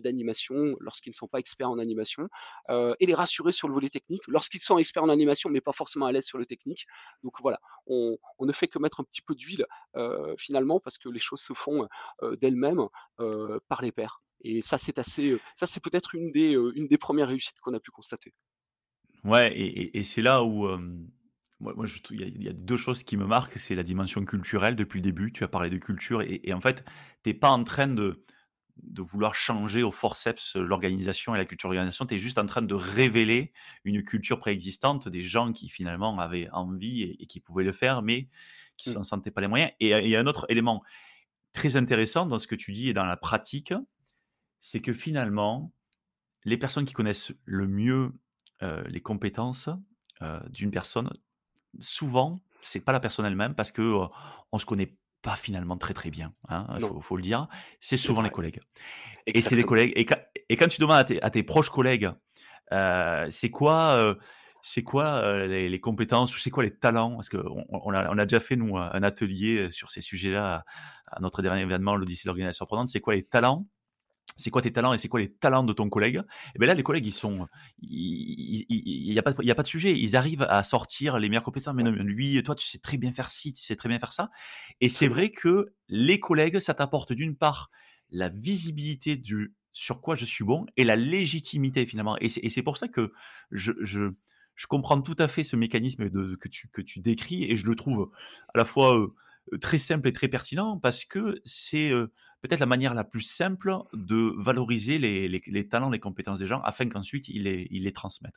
[0.02, 2.28] d'animation lorsqu'ils ne sont pas experts en animation,
[2.70, 6.06] et les rassurer sur le volet technique lorsqu'ils sont experts en animation, mais pas forcément
[6.06, 6.84] à l'aise sur le technique.
[7.22, 9.66] Donc voilà, on on ne fait que mettre un petit peu d'huile,
[10.38, 11.88] finalement parce que les choses se font,
[12.40, 12.86] d'elles-mêmes,
[13.68, 14.22] par les pairs.
[14.42, 17.80] Et ça, c'est assez, ça c'est peut-être une des, une des 1res réussites qu'on a
[17.80, 18.32] pu constater.
[19.22, 20.66] Ouais et et c'est là où,
[21.60, 23.58] moi moi je tou il y a il y a 2 choses qui me marquent,
[23.58, 25.32] c'est la dimension culturelle depuis le début.
[25.32, 26.84] Tu as parlé de culture et et en fait,
[27.24, 28.24] tu es pas en train de
[28.82, 32.06] de vouloir changer au forceps l'organisation et la culture d'organisation.
[32.06, 33.52] Tu es juste en train de révéler
[33.84, 38.02] une culture préexistante, des gens qui finalement avaient envie et et qui pouvaient le faire,
[38.02, 38.28] mais
[38.78, 38.90] qui Mmh.
[38.90, 39.72] s'en sentaient pas les moyens.
[39.80, 40.82] Et et un autre élément
[41.54, 43.74] très intéressant dans ce que tu dis et dans la pratique,
[44.60, 45.72] c'est que finalement,
[46.44, 48.12] les personnes qui connaissent le mieux,
[48.62, 49.70] heu, les compétences,
[50.22, 51.10] heu, d'une personne,
[51.78, 54.06] souvent, c'est pas la personne elle-même parce que, heu,
[54.52, 57.46] on se connaît pas finalement très, très bien, hein, il faut faut le dire.
[57.80, 58.60] C'est souvent les collègues.
[59.26, 60.16] Et c'est les collègues et quand
[60.48, 62.10] et quand tu demandes à tes à tes proches collègues,
[63.28, 64.16] c'est quoi,
[64.62, 67.16] c'est quoi, les les compétences ou c'est quoi les talents?
[67.16, 71.16] Parce qu'on on a on a déjà fait nous un atelier sur ces sujets-là à
[71.16, 72.88] à notre dernier événement, l'Odyssée de l'organisation apprenante.
[72.88, 73.66] C'est quoi les talents?
[74.40, 76.22] C'est quoi tes talents et c'est quoi les talents de ton collègue?
[76.54, 77.46] Et beh, là, les collègues, ils sont
[77.82, 79.98] il y a pas y a pas de sujet.
[79.98, 81.74] Ils arrivent à sortir les meilleures compétences.
[81.74, 84.12] «Mais non, lui, toi, tu sais très bien faire ci, tu sais très bien faire
[84.12, 84.30] ça».
[84.80, 87.68] Et c'est vrai que les collègues, ça t'apporte d'une part
[88.10, 92.16] la visibilité du sur quoi je suis bon et la légitimité finalement.
[92.20, 93.12] Et c'est pour ça que
[93.52, 94.12] je je
[94.56, 97.66] je comprends tout à fait ce mécanisme de que tu que tu décris et je
[97.66, 98.10] le trouve
[98.54, 99.14] à la fois, heu,
[99.60, 103.74] très simple et très pertinent parce que c'est, heu, peut-être la manière la plus simple
[103.92, 108.34] de valoriser les talents, les compétences des gens afin qu'ensuite les ils les transmettent.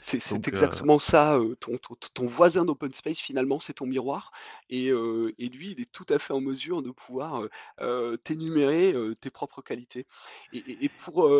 [0.00, 4.32] C'est exactement ça, ton ton ton voisin d'open space finalement, c'est ton miroir
[4.70, 7.42] et lui, il est tout à fait en mesure de pouvoir,
[8.24, 10.06] t'énumérer, tes propres qualités.
[10.52, 11.30] Et et et pour,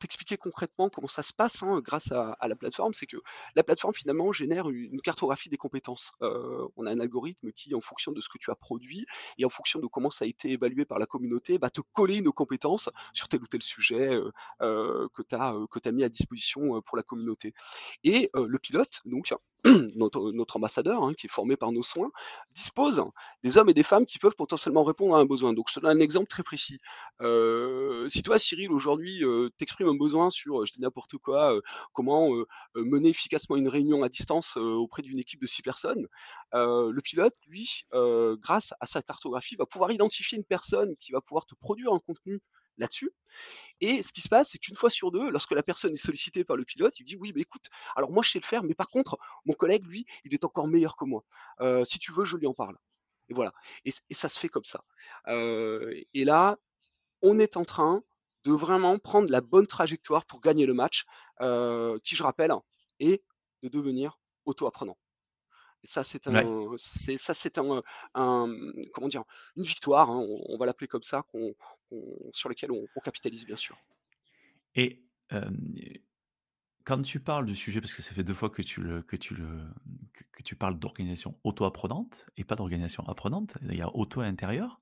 [0.00, 3.16] t'expliquer concrètement comment ça se passe, hein, grâce à à la plateforme, c'est que
[3.54, 6.12] la plateforme finalement génère une cartographie des compétences.
[6.20, 9.06] On a un algorithme qui, en fonction de ce que tu as produit
[9.38, 12.20] et en fonction de comment ça a été évalué par la communauté, va te coller
[12.20, 14.18] nos compétences sur tel ou tel sujet,
[14.60, 17.27] que tu as, mis à disposition, pour la communauté
[18.04, 19.32] Et heu, le pilote, donc
[19.96, 22.10] notre notre ambassadeur, hein, qui est formé par nos soins,
[22.54, 23.02] dispose
[23.42, 25.52] des hommes et des femmes qui peuvent potentiellement répondre à un besoin.
[25.52, 26.78] Donc je te donne un exemple très précis.
[27.20, 31.58] Heu, si toi, Cyril, aujourd'hui, heu, tu un besoin sur, je dis n'importe quoi,
[31.92, 32.30] comment,
[32.76, 36.06] mener efficacement une réunion à distance, auprès d'une équipe de 6 personnes,
[36.52, 37.84] le pilote, lui,
[38.40, 41.98] grâce à sa cartographie, va pouvoir identifier une personne qui va pouvoir te produire un
[42.00, 42.40] contenu
[42.78, 43.12] là-dessus
[43.80, 46.44] et ce qui se passe, c'est qu'une fois sur deux, lorsque la personne est sollicitée
[46.44, 48.74] par le pilote, il dit: «Oui, mais écoute, alors moi je sais le faire, mais
[48.74, 51.24] par contre, mon collègue, lui, il est encore meilleur que moi.
[51.60, 52.76] Heu, si tu veux, je lui en parle»
[53.30, 53.52] et voilà
[53.84, 54.84] et et ça se fait comme ça.
[55.28, 56.56] Heu et là,
[57.22, 58.02] on est en train
[58.44, 61.04] de vraiment prendre la bonne trajectoire pour gagner le match,
[61.42, 62.52] heu, qui, je rappelle,
[63.00, 63.24] est
[63.62, 64.98] de devenir auto-apprenant.
[65.84, 66.48] Et ça, c'est Ouais.
[66.48, 67.82] un c'est ça, c'est un,
[68.14, 68.48] un,
[68.94, 69.24] comment dire?
[69.56, 71.54] Une victoire, hein, on on va l'appeler comme ça, qu'on
[71.88, 73.78] qu'on sur lequel on on capitalise bien sûr.
[74.74, 75.74] Et hem,
[76.84, 79.16] quand tu parles du sujet, parce que ça fait 2 fois que tu le que
[79.16, 79.68] tu le
[80.14, 84.24] que que tu parles d'organisation auto-apprenante et pas d'organisation apprenante, il y a auto à
[84.26, 84.80] l'intérieur.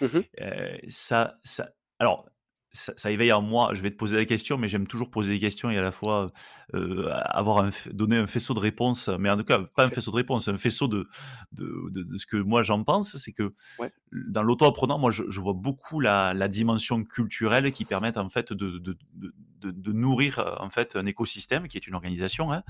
[0.00, 0.28] Mmh mh.
[0.40, 2.30] Heu, ça ça alors,
[2.72, 5.32] ça ça éveille en moi je vais te poser la question, mais j'aime toujours poser
[5.34, 6.30] des questions et à la fois,
[6.74, 10.10] heu, avoir un donner un faisceau de réponses, mais en tout cas, pas un faisceau
[10.10, 11.08] de réponses, un faisceau de
[11.52, 13.16] de de de ce que moi j'en pense.
[13.18, 13.92] C'est que Ouais.
[14.12, 18.52] dans l'auto-apprenant, moi je je vois beaucoup la la dimension culturelle qui permettent en fait
[18.52, 22.52] de de de de de nourrir, heu, en fait un écosystème qui est une organisation,
[22.52, 22.62] hein,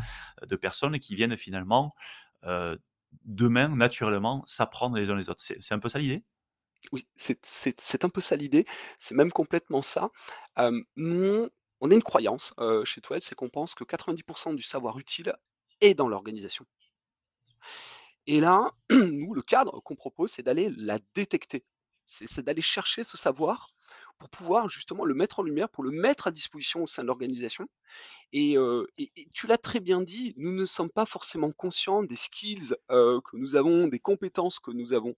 [0.46, 1.90] de personnes qui viennent finalement,
[2.46, 2.78] heu,
[3.24, 5.42] d'eux-mêmes naturellement s'apprendre les uns les autres.
[5.42, 6.24] C'est un peu ça l'idée?
[6.92, 8.66] Oui, c'est un peu ça l'idée,
[8.98, 10.10] c'est même complètement ça.
[10.96, 11.48] Nous,
[11.80, 15.34] on a une croyance, chez Twelve, c'est qu'on pense que 90% du savoir utile
[15.80, 16.66] est dans l'organisation.
[18.26, 21.64] Et là, nous, le cadre qu'on propose, c'est d'aller la détecter.
[22.04, 23.74] C'est d'aller chercher ce savoir
[24.18, 27.06] pour pouvoir justement le mettre en lumière, pour le mettre à disposition au sein de
[27.06, 27.68] l'organisation
[28.32, 32.02] et heu et et tu l'as très bien dit, nous ne sommes pas forcément conscients
[32.02, 35.10] des skills, que nous avons, des compétences que nous avons.
[35.10, 35.14] Mmh.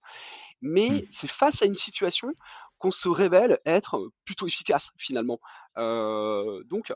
[0.63, 2.33] Mais c'est face à une situation
[2.79, 5.39] qu'on se révèle être, plutôt efficace finalement.
[5.77, 6.93] Donc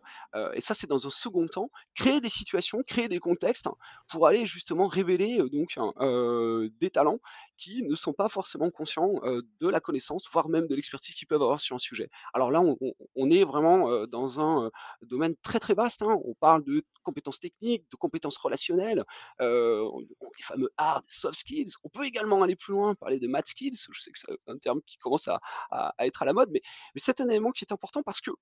[0.55, 3.69] et ça c'est dans un second temps, créer des situations, créer des contextes
[4.09, 7.21] pour aller justement révéler, donc heu, des talents
[7.57, 9.15] qui ne sont pas forcément conscients,
[9.61, 12.11] de la connaissance, voire même de l'expertise qu'ils peuvent avoir sur un sujet.
[12.33, 12.77] Alors là, on
[13.15, 14.71] on est vraiment, dans un,
[15.03, 16.21] domaine très, très vaste, hein.
[16.27, 19.05] On parle de compétences techniques, de compétences relationnelles,
[19.41, 21.73] les fameux hard soft skills.
[21.83, 23.87] On peut également aller plus loin, parler de math skills.
[23.91, 26.61] Je sais que c'est un terme qui commence à être à la mode, mais
[26.97, 28.33] c'est un élément qui est important parce que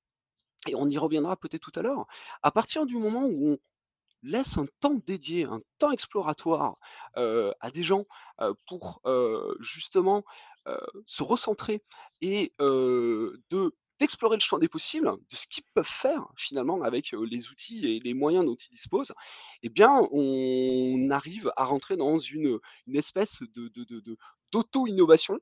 [0.66, 2.06] et on y reviendra peut-être tout à l'heure,
[2.42, 3.58] à partir du moment où on
[4.22, 6.76] laisse un temps dédié, un temps exploratoire,
[7.14, 8.04] à des gens,
[8.68, 9.02] pour,
[9.58, 10.22] justement,
[11.06, 11.82] se recentrer
[12.20, 17.48] et de d'explorer le champ des possibles, de ce qu'ils peuvent faire finalement avec, les
[17.48, 19.12] outils et les moyens dont ils disposent,
[19.62, 22.58] eh bien, on arrive à rentrer dans une,
[22.94, 24.18] espèce de
[24.50, 25.38] d'auto-innovation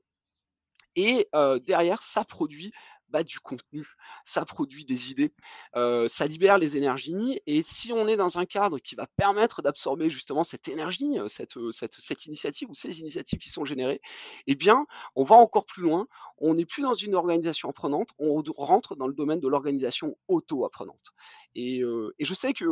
[0.95, 1.27] et
[1.65, 2.71] derrière, ça produit,
[3.11, 3.87] bah, du contenu,
[4.25, 5.33] ça produit des idées,
[5.73, 10.09] ça libère les énergies et si on est dans un cadre qui va permettre d'absorber
[10.09, 14.01] justement cette énergie, cette, initiative ou ces initiatives qui sont générées,
[14.47, 16.07] eh bien, on va encore plus loin.
[16.37, 21.11] On n'est plus dans une organisation apprenante, on rentre dans le domaine de l'organisation auto-apprenante
[21.55, 21.83] et
[22.19, 22.65] je sais que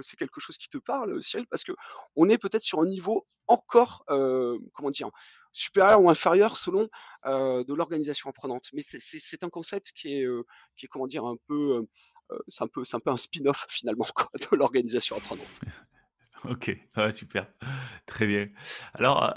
[0.00, 4.04] c'est quelque chose qui te parle, Cyril, parce qu'on est peut-être sur un niveau encore,
[4.06, 5.10] comment dire?
[5.52, 6.88] Supérieur ou inférieur selon,
[7.24, 8.68] de l'organisation apprenante.
[8.72, 10.26] Mais c'est un concept qui est,
[10.76, 11.24] qui est comment dire?
[11.24, 11.86] Un peu,
[12.48, 15.60] c'est un peu c'est un peu un spin-off finalement quoi de l'organisation apprenante.
[16.48, 17.52] OK, ouais, super,
[18.06, 18.48] très bien.
[18.94, 19.34] Alors,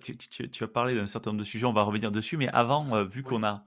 [0.00, 2.48] tu tu tu as parlé d'un certain nombre de sujets, on va revenir dessus, mais
[2.48, 3.64] avant, vu Oui, qu'on a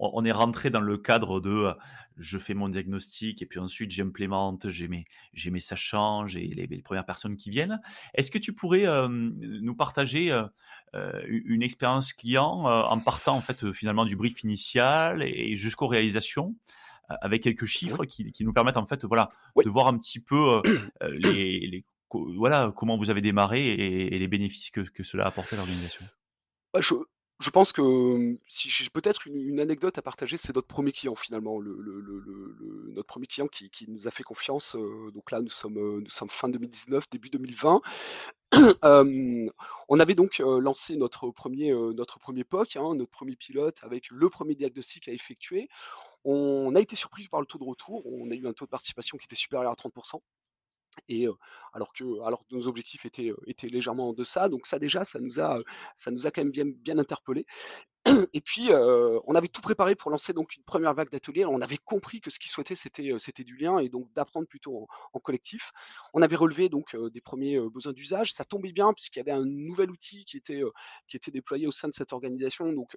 [0.00, 1.74] on on est rentré dans le cadre de, heu,
[2.16, 6.66] je fais mon diagnostic et puis ensuite j'implémente, j'ai mes j'ai mes sachants, j'ai les
[6.66, 7.80] les premières personnes qui viennent.
[8.14, 10.46] Est-ce que tu pourrais, nous partager, heu,
[11.26, 16.56] u une expérience client, en partant en fait, finalement du brief initial et jusqu'aux réalisations,
[17.08, 19.64] avec quelques oui, chiffres qui qui nous permettent en fait, voilà, oui.
[19.64, 20.62] de voir un petit peu,
[21.02, 25.24] les les co voilà, comment vous avez démarré et et les bénéfices que que cela
[25.24, 26.08] a apporté à l'organisation?
[26.72, 26.94] Bah, je
[27.40, 31.14] je pense que, mmh, si j'ai peut-être une anecdote à partager, c'est notre premier client
[31.16, 34.76] finalement, le le le le le notre premier client qui nous a fait confiance,
[35.14, 37.80] donc là nous sommes, fin 2019, début 2020.
[38.82, 39.50] Hem,
[39.88, 44.10] on avait donc, lancé notre premier er notre premier POC, hein, notre premier pilote avec
[44.10, 45.68] le premier diagnostic à effectuer.
[46.24, 48.70] On a été surpris par le taux de retour, on a eu un taux de
[48.70, 49.94] participation qui était supérieur à 30
[51.08, 51.26] et
[51.72, 52.04] alors que
[52.50, 55.60] nos objectifs étaient, légèrement en deçà, donc ça déjà, ça nous a,
[55.96, 57.46] ça nous a quand même bien bien interpellés
[58.32, 61.44] Et puis, euh, on avait tout préparé pour lancer donc une première vague d'ateliers.
[61.44, 64.88] On avait compris que ce qu'ils souhaitaient, c'était, euh, du lien et donc d'apprendre plutôt
[65.12, 65.72] en, collectif.
[66.14, 68.32] On avait relevé donc euh, des premiers besoins d'usage.
[68.32, 70.62] Ça tombait bien puisqu'il y avait un nouvel outil qui était,
[71.08, 72.72] qui était déployé au sein de cette organisation.
[72.72, 72.96] Donc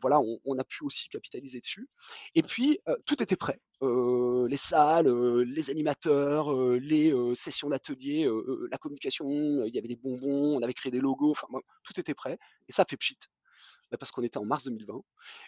[0.00, 1.88] voilà, on, a pu aussi capitaliser dessus.
[2.34, 3.60] Et puis, tout était prêt.
[3.82, 5.08] les salles,
[5.42, 8.28] les animateurs, les sessions d'ateliers,
[8.70, 11.46] la communication, il y avait des bonbons, on avait créé des logos, enfin
[11.84, 12.38] tout était prêt.
[12.68, 13.18] Et ça fait pchit.
[13.90, 15.00] Bah, parce qu'on était en mars 2020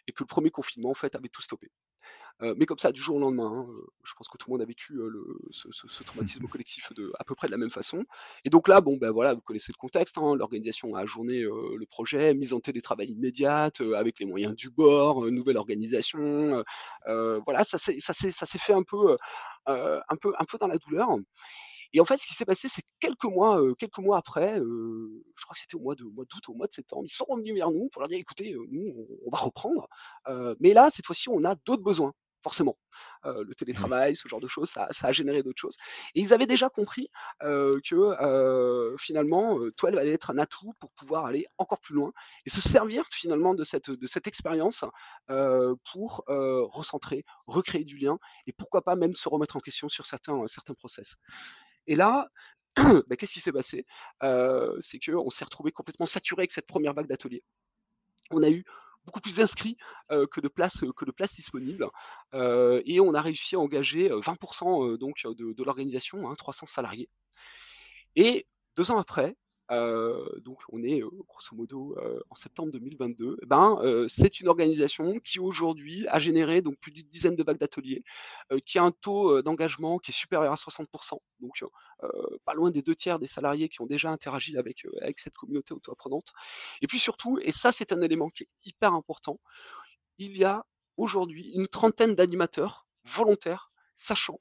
[0.07, 1.71] et que le premier confinement en fait avait tout stoppé.
[2.41, 3.67] mais comme ça, du jour au lendemain, hein,
[4.05, 7.35] je pense que tout le monde a vécu le, ce, traumatisme collectif de à peu
[7.35, 8.05] près de la même façon.
[8.45, 10.19] Et donc là, bon ben voilà, vous connaissez le contexte.
[10.19, 15.29] Hein, l'organisation a ajourné le projet, mise en télétravail immédiate avec les moyens du bord,
[15.33, 16.63] nouvelle organisation.
[17.07, 19.17] voilà, ça s'est ça s'est fait un peu
[19.67, 21.09] un peu un peu dans la douleur.
[21.93, 25.55] Et en fait, ce qui s'est passé, c'est quelques mois, quelques mois après, je crois
[25.55, 27.71] que c'était au mois de mois d'août, au mois de septembre, ils sont revenus vers
[27.71, 29.89] nous pour leur dire écoutez, nous, on, va reprendre,
[30.61, 32.79] mais là, cette fois-ci, on a d'autres besoins forcément.
[33.25, 35.77] le télétravail, ce genre de choses, ça, a généré d'autres choses.
[36.15, 41.47] Et ils avaient déjà compris que finalement, Toile allait être un atout pour pouvoir aller
[41.59, 42.13] encore plus loin
[42.47, 44.85] et se servir finalement de cette, de cette expérience
[45.93, 50.47] pour recentrer, recréer du lien et pourquoi pas même se remettre en question sur certains,
[50.47, 51.17] certains process.
[51.89, 52.29] Et là,
[52.77, 53.85] bah, qu'est-ce qui s'est passé?
[54.81, 57.43] C'est qu'on s'est retrouvé complètement saturé avec cette première vague d'ateliers.
[58.31, 58.65] On a eu
[59.05, 59.77] beaucoup plus d'inscrits
[60.11, 61.89] que de places que de places disponibles
[62.35, 67.09] et on a réussi à engager 20% donc de, l'organisation, 300 hein, salariés.
[68.17, 68.47] Et
[68.77, 69.35] deux ans après,
[69.71, 71.97] donc on est grosso modo
[72.31, 73.39] en septembre 2022.
[73.43, 77.59] Eh ben, c'est une organisation qui aujourd'hui a généré donc plus d'une dizaine de vagues
[77.59, 78.03] d'ateliers,
[78.65, 81.65] qui a un taux d'engagement qui est supérieur à 60%, donc
[82.45, 85.75] pas loin des deux tiers des salariés qui ont déjà interagi avec, avec cette communauté
[85.75, 86.33] auto-apprenante.
[86.81, 89.39] Et puis surtout, et ça c'est un élément qui est hyper important,
[90.17, 90.65] il y a
[90.97, 94.41] aujourd'hui une trentaine d'animateurs volontaires, sachants,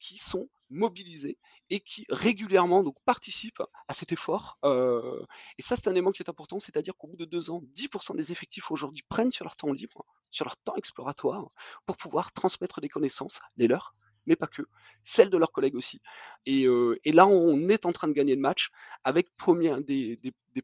[0.00, 1.38] qui sont mobilisés
[1.70, 4.58] et qui régulièrement donc, participent à cet effort.
[4.64, 8.16] et ça, c'est un élément qui est important, c'est-à-dire qu'au bout de deux ans, 10%
[8.16, 11.50] des effectifs aujourd'hui prennent sur leur temps libre, sur leur temps exploratoire,
[11.86, 13.94] pour pouvoir transmettre des connaissances, les leurs,
[14.26, 14.62] mais pas que,
[15.02, 16.00] celles de leurs collègues aussi.
[16.46, 16.66] Et,
[17.12, 18.70] là, on est en train de gagner le match
[19.04, 19.34] avec des,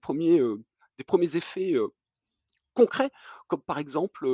[0.00, 0.40] premiers,
[0.98, 1.74] des premiers effets
[2.74, 3.10] concrets,
[3.46, 4.26] comme par exemple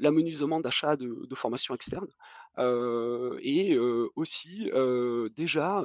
[0.00, 2.08] l'amenuisement d'achat de formations externes,
[2.58, 3.78] et
[4.16, 4.70] aussi
[5.36, 5.82] déjà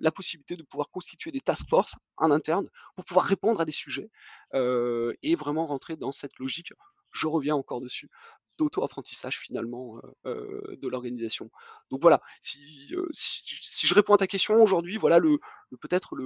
[0.00, 3.72] la possibilité de pouvoir constituer des task force en interne pour pouvoir répondre à des
[3.72, 4.10] sujets
[4.54, 6.72] et vraiment rentrer dans cette logique,
[7.12, 8.10] je reviens encore dessus,
[8.58, 11.50] d'auto-apprentissage finalement de l'organisation.
[11.90, 15.38] Donc voilà, si, je réponds à ta question aujourd'hui, voilà le,
[15.80, 16.16] peut-être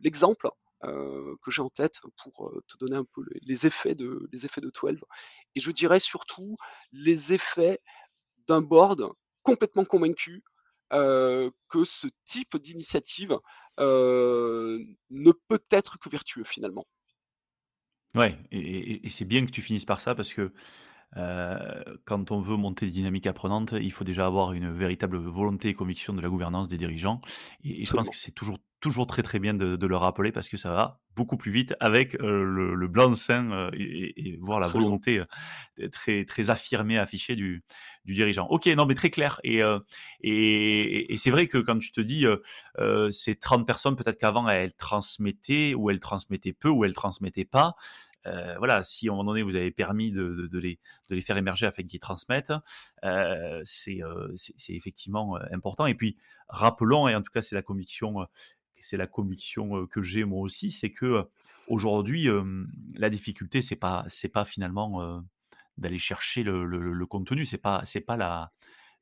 [0.00, 0.48] l'exemple
[0.82, 4.62] le, que j'ai en tête pour te donner un peu les effets de les effets
[4.62, 4.98] de 12.
[5.54, 6.56] Et je dirais surtout
[6.92, 7.80] les effets
[8.50, 9.08] d'un board
[9.42, 10.42] complètement convaincu
[10.90, 13.38] que ce type d'initiative
[13.78, 16.84] ne peut être que vertueux finalement.
[18.16, 20.52] Ouais, et, c'est bien que tu finisses par ça parce que
[22.04, 25.74] quand on veut monter des dynamiques apprenantes, il faut déjà avoir une véritable volonté et
[25.74, 27.20] conviction de la gouvernance des dirigeants.
[27.62, 30.56] Et, je pense que c'est toujours, toujours très très bien de, le rappeler parce que
[30.56, 35.22] ça va beaucoup plus vite avec le, blanc-seing et, voir la volonté
[35.92, 37.62] très, très affirmée, affichée du,
[38.04, 38.46] du dirigeant.
[38.48, 39.40] Ok, non mais très clair.
[39.44, 39.60] Et,
[40.22, 42.26] et, c'est vrai que quand tu te dis
[43.10, 47.76] ces 30 personnes, peut-être qu'avant elles transmettaient ou elles transmettaient peu ou elles transmettaient pas.
[48.26, 51.36] Euh, voilà, si à un moment donné vous avez permis de, les, de les, faire
[51.36, 52.52] émerger afin qu'ils transmettent,
[53.04, 54.00] euh, c'est
[54.68, 55.86] effectivement euh, important.
[55.86, 56.16] Et puis
[56.48, 58.26] rappelons, et en tout cas c'est la conviction,
[58.82, 61.24] c'est la conviction que j'ai moi aussi, c'est que
[61.68, 62.28] aujourd'hui
[62.94, 65.22] la difficulté c'est pas pas finalement
[65.78, 68.52] d'aller chercher le, contenu, c'est pas c'est pas la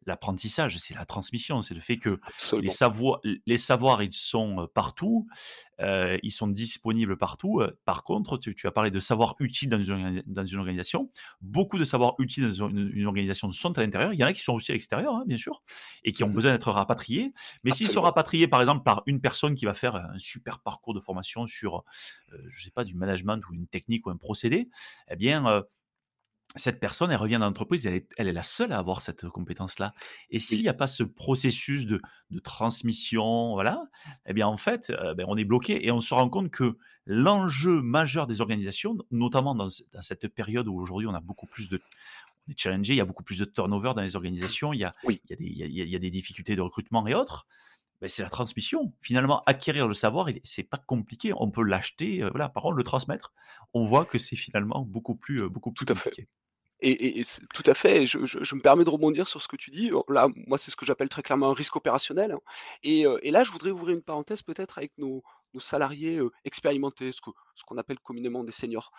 [0.08, 2.20] l'apprentissage, c'est la transmission, c'est le fait que
[2.60, 5.28] les savoirs, les savoirs, ils sont partout,
[5.80, 7.62] ils sont disponibles partout.
[7.84, 11.08] Par contre, tu, as parlé de savoirs utiles dans une, dans une, organisation.
[11.40, 14.12] Beaucoup de savoirs utiles dans une, organisation sont à l'intérieur.
[14.12, 15.62] Il y en a qui sont aussi à l'extérieur, hein, bien sûr,
[16.04, 17.32] et qui ont mmh besoin d'être rapatriés.
[17.64, 20.94] Mais s'ils sont rapatriés, par exemple, par une personne qui va faire un super parcours
[20.94, 21.84] de formation sur,
[22.46, 24.68] je sais pas, du management ou une technique ou un procédé,
[25.10, 25.64] eh bien,
[26.56, 29.94] cette personne, elle revient dans l'entreprise, elle, elle est, la seule à avoir cette compétence-là.
[30.30, 32.00] Et s'il n'y a pas ce processus de,
[32.42, 33.84] transmission, voilà,
[34.26, 36.78] eh bien en fait, euh, ben, on est bloqué et on se rend compte que
[37.06, 39.68] l'enjeu majeur des organisations, notamment dans,
[40.02, 41.80] cette période où aujourd'hui on a beaucoup plus de,
[42.46, 44.84] on est challengé, il y a beaucoup plus de turnover dans les organisations, il y
[44.84, 47.46] a, il, y a des, il, y a, des difficultés de recrutement et autres.
[48.00, 48.94] Ben, c'est la transmission.
[49.00, 51.32] Finalement, acquérir le savoir, c'est pas compliqué.
[51.36, 52.48] On peut l'acheter, euh, voilà.
[52.48, 53.32] Par contre, le transmettre,
[53.74, 56.28] on voit que c'est finalement beaucoup plus, euh, beaucoup plus Tout à fait.
[56.80, 57.22] Et
[57.54, 59.90] tout à fait je me permets de rebondir sur ce que tu dis.
[60.08, 62.40] là, moi, c'est ce que j'appelle très clairement un risque opérationnel, hein
[62.82, 65.22] et heu, et là, je voudrais ouvrir une parenthèse peut-être avec nos
[65.54, 68.92] nos salariés, expérimentés, ce que ce qu'on appelle communément des seniors,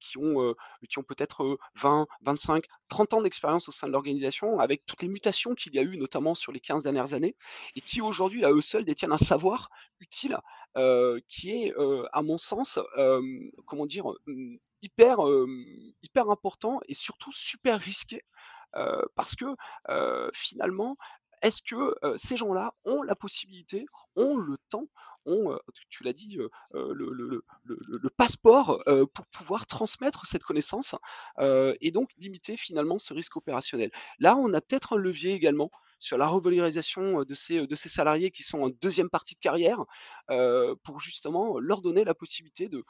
[0.00, 0.54] qui ont,
[0.88, 5.54] qui ont peut-être, heu, 20-25-30 ans d'expérience au sein de l'organisation avec toutes les mutations
[5.54, 7.36] qu'il y a eu notamment sur les 15 dernières années
[7.76, 9.68] et qui aujourd'hui, à eux seuls, détiennent un savoir
[10.00, 10.38] utile,
[11.28, 11.74] qui est,
[12.12, 12.78] à mon sens,
[13.66, 14.06] comment dire?
[14.82, 15.18] Hyper,
[16.02, 18.22] hyper important et surtout super risqué,
[19.14, 19.46] parce que,
[20.32, 20.96] finalement,
[21.42, 23.84] est-ce que, ces gens-là ont la possibilité,
[24.16, 24.86] ont le temps,
[25.26, 25.58] ont,
[25.90, 26.38] tu l'as dit,
[26.72, 28.82] le passeport,
[29.14, 30.94] pour pouvoir transmettre cette connaissance,
[31.40, 33.90] et donc limiter finalement ce risque opérationnel?
[34.18, 35.70] Là, on a peut-être un levier également
[36.00, 39.84] sur la revalorisation, de ces, de ces salariés qui sont en deuxième partie de carrière,
[40.82, 42.84] pour justement leur donner la possibilité de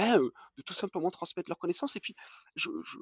[0.00, 2.14] heu, de tout simplement transmettre leurs connaissances et puis
[2.56, 2.96] je je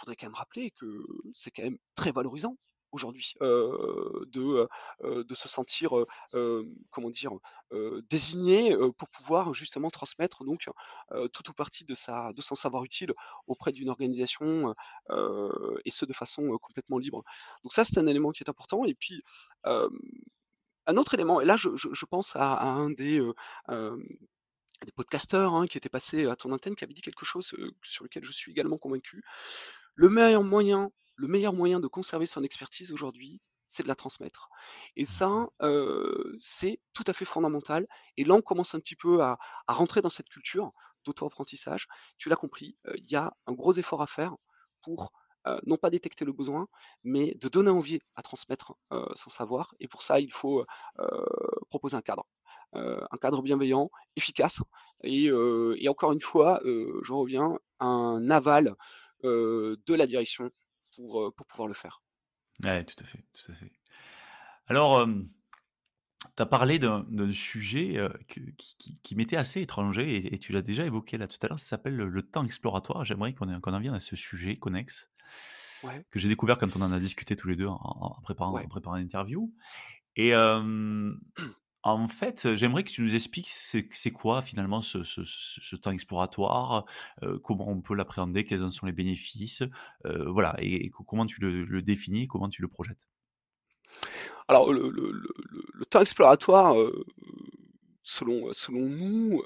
[0.00, 2.56] voudrais quand même rappeler que c'est quand même très valorisant
[2.96, 4.68] aujourd'hui, de,
[5.04, 5.90] de se sentir,
[6.90, 7.32] comment dire?
[8.10, 10.68] Désigné, pour pouvoir justement transmettre donc,
[11.32, 13.12] tout ou partie de sa de son savoir utile
[13.46, 14.74] auprès d'une organisation,
[15.84, 17.22] et ce de façon, complètement libre.
[17.62, 19.22] Donc ça, c'est un élément qui est important et puis,
[19.64, 23.34] un autre élément et là je je pense à un des, heu,
[23.68, 24.02] hem
[24.84, 28.04] des podcasteurs, hein, qui étaient passés à ton antenne, qui avaient dit quelque chose, sur
[28.04, 29.22] lequel je suis également convaincu.
[29.94, 34.48] Le meilleur moyen le meilleur moyen de conserver son expertise aujourd'hui, c'est de la transmettre.
[34.96, 37.86] Et ça, heu, c'est tout à fait fondamental.
[38.16, 40.72] Et là, on commence un petit peu à à rentrer dans cette culture
[41.04, 41.88] d'auto-apprentissage.
[42.18, 44.34] Tu l'as compris, il y a un gros effort à faire
[44.82, 45.12] pour,
[45.64, 46.68] non pas détecter le besoin,
[47.04, 48.74] mais de donner envie à transmettre,
[49.14, 49.74] son savoir.
[49.80, 50.64] Et pour ça, il faut,
[51.70, 52.26] proposer un cadre
[52.72, 54.60] un cadre bienveillant, efficace.
[55.02, 56.60] Et et encore une fois,
[57.02, 58.74] j'en reviens, un aval,
[59.22, 60.50] de la direction
[60.96, 62.02] pour, pouvoir le faire.
[62.64, 63.70] Ouais, tout à fait, tout à fait.
[64.66, 65.28] Alors, hem,
[66.36, 70.62] tu as parlé d'un sujet, qui qui qui m'était assez étranger et et tu l'as
[70.62, 73.04] déjà évoqué là tout à l'heure, ça s'appelle le le temps exploratoire.
[73.04, 75.10] J'aimerais qu'on en qu'on en vienne à ce sujet connexe,
[75.82, 78.52] Ouais, que j'ai découvert quand on en a discuté tous les 2 en en préparant
[78.52, 78.66] en ouais.
[78.66, 79.54] préparant l'interview
[80.16, 80.32] et
[81.88, 86.84] En fait, j'aimerais que tu nous expliques c'est quoi finalement ce temps exploratoire,
[87.44, 89.62] comment on peut l'appréhender, quels en sont les bénéfices,
[90.04, 93.06] voilà et et co comment tu le définis, comment tu le projettes?
[94.48, 96.74] Alors le temps exploratoire,
[98.02, 99.44] selon, nous,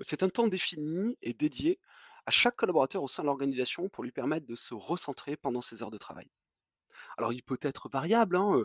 [0.00, 1.78] c'est un temps défini et dédié
[2.24, 5.82] à chaque collaborateur au sein de l'organisation pour lui permettre de se recentrer pendant ses
[5.82, 6.26] heures de travail.
[7.18, 8.62] Alors il peut être variable, hein,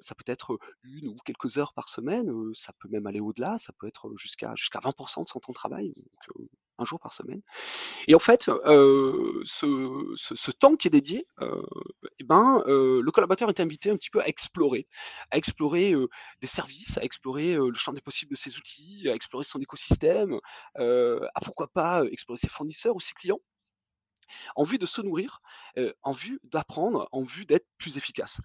[0.00, 3.72] ça peut être, une ou quelques heures par semaine, ça peut même aller au-delà, ça
[3.78, 6.48] peut être, jusqu'à jusqu'à 20% de son temps de travail, donc
[6.78, 7.40] 1 jour par semaine.
[8.08, 11.26] Et en fait, ce temps qui est dédié,
[12.18, 14.86] et ben, le collaborateur est invité un petit peu à explorer,
[15.30, 15.94] à explorer,
[16.40, 20.38] des services, à explorer, le champ des possibles de ses outils, à explorer son écosystème,
[20.76, 23.40] à pourquoi pas, explorer ses fournisseurs ou ses clients
[24.56, 25.40] en vue de se nourrir,
[26.02, 28.40] en vue d'apprendre, en vue d'être plus efficace.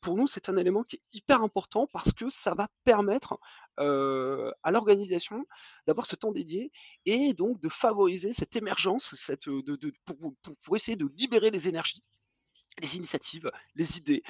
[0.00, 3.38] Pour nous, c'est un élément qui est hyper important parce que ça va permettre,
[3.78, 5.44] à l'organisation
[5.86, 6.72] d'avoir ce temps dédié
[7.04, 10.16] et donc de favoriser cette émergence, cette, de pour
[10.62, 12.02] pour essayer de libérer les énergies,
[12.80, 14.22] les initiatives, les idées,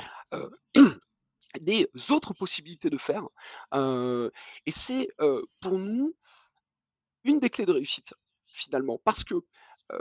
[1.61, 3.27] des autres possibilités de faire,
[3.75, 5.09] et c'est,
[5.61, 6.15] pour nous
[7.27, 8.15] une des clés de réussite,
[8.47, 9.01] finalement.
[9.05, 9.35] Parce que,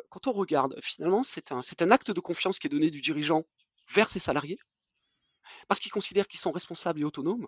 [0.10, 3.46] quand on regarde, finalement, c'est un acte de confiance qui est donné du dirigeant
[3.94, 4.60] vers ses salariés,
[5.68, 7.48] parce qu'il considère qu'ils sont responsables et autonomes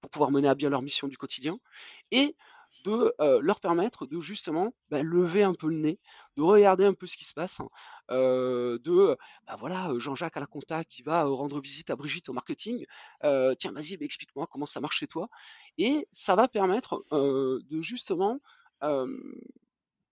[0.00, 1.58] pour pouvoir mener à bien leur mission du quotidien
[2.10, 2.36] et
[2.84, 5.98] de, leur permettre de justement, bah, lever un peu le nez,
[6.36, 7.68] de regarder un peu ce qui se passe, hein,
[8.08, 9.16] de,
[9.46, 12.86] bah, voilà, Jean-Jacques à la compta qui va, rendre visite à Brigitte au marketing,
[13.22, 15.28] «Tiens, vas-y, explique-moi comment ça marche chez toi»
[15.78, 18.38] et ça va permettre, de justement,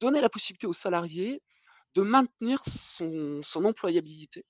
[0.00, 1.42] donner la possibilité aux salariés
[1.94, 4.46] de maintenir son employabilité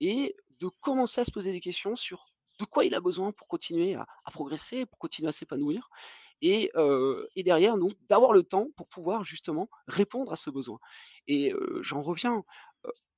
[0.00, 2.26] et de commencer à se poser des questions sur
[2.60, 5.88] de quoi il a besoin pour continuer à progresser, pour continuer à s'épanouir
[6.42, 10.78] et heu et derrière donc d'avoir le temps pour pouvoir justement répondre à ce besoin.
[11.28, 12.44] Et heu, j'en reviens,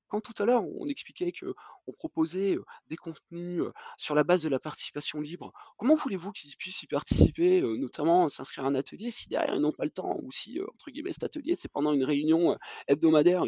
[0.07, 3.63] quand tout à l'heure on expliquait qu'on proposait, des contenus,
[3.97, 8.65] sur la base de la participation libre, comment voulez-vous qu'ils puissent y participer, notamment s'inscrire
[8.65, 11.23] à un atelier si derrière ils n'ont pas le temps ou si, entre guillemets «cet
[11.23, 13.43] atelier» c'est pendant une réunion, hebdomadaire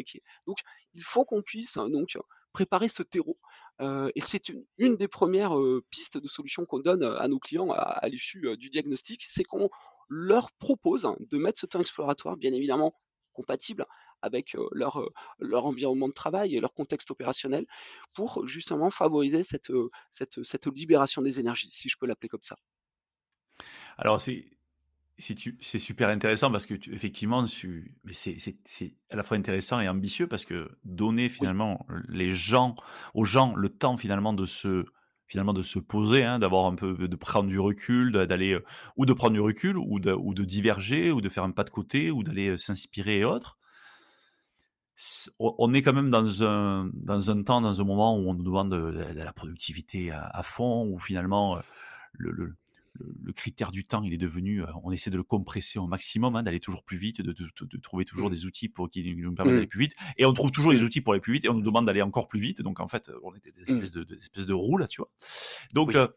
[0.46, 0.58] donc
[0.94, 2.16] il faut qu'on puisse hein, donc
[2.52, 3.38] préparer ce terreau.
[3.80, 4.48] Et c'est
[4.78, 5.56] une, des premières
[5.90, 9.70] pistes de solutions qu'on donne à nos clients à, l'issue du diagnostic, c'est qu'on
[10.08, 12.94] leur propose de mettre ce temps exploratoire, bien évidemment
[13.34, 13.86] compatible
[14.22, 15.02] avec leur,
[15.38, 17.66] leur environnement de travail et leur contexte opérationnel,
[18.14, 19.72] pour justement favoriser cette,
[20.10, 22.56] cette, cette libération des énergies, si je peux l'appeler comme ça.
[23.96, 24.50] Alors, c'est
[25.18, 30.44] c'est super intéressant parce que tu, effectivement, c'est à la fois intéressant et ambitieux parce
[30.44, 32.76] que donner finalement les gens,
[33.14, 34.84] aux gens le temps finalement de se
[35.26, 38.58] finalement de se poser, hein, d'avoir un peu de prendre du recul, d'aller
[38.96, 41.64] ou de prendre du recul ou de, ou de diverger ou de faire un pas
[41.64, 43.57] de côté ou d'aller s'inspirer et autres.
[45.38, 48.42] On est quand même dans un, dans un temps, dans un moment où on nous
[48.42, 51.60] demande de, la productivité à, fond, où finalement euh,
[52.14, 55.86] le, le, critère du temps, il est devenu, euh, on essaie de le compresser au
[55.86, 57.34] maximum, hein, d'aller toujours plus vite, de,
[57.80, 58.32] trouver toujours mmh.
[58.32, 59.68] des outils pour qui nous permettent d'aller mmh.
[59.68, 59.94] plus vite.
[60.16, 60.84] Et on trouve toujours des mmh.
[60.84, 62.60] outils pour aller plus vite et on nous demande d'aller encore plus vite.
[62.62, 65.10] Donc en fait, on est des espèces, de, espèces de roues là, tu vois.
[65.72, 66.08] Donc euh,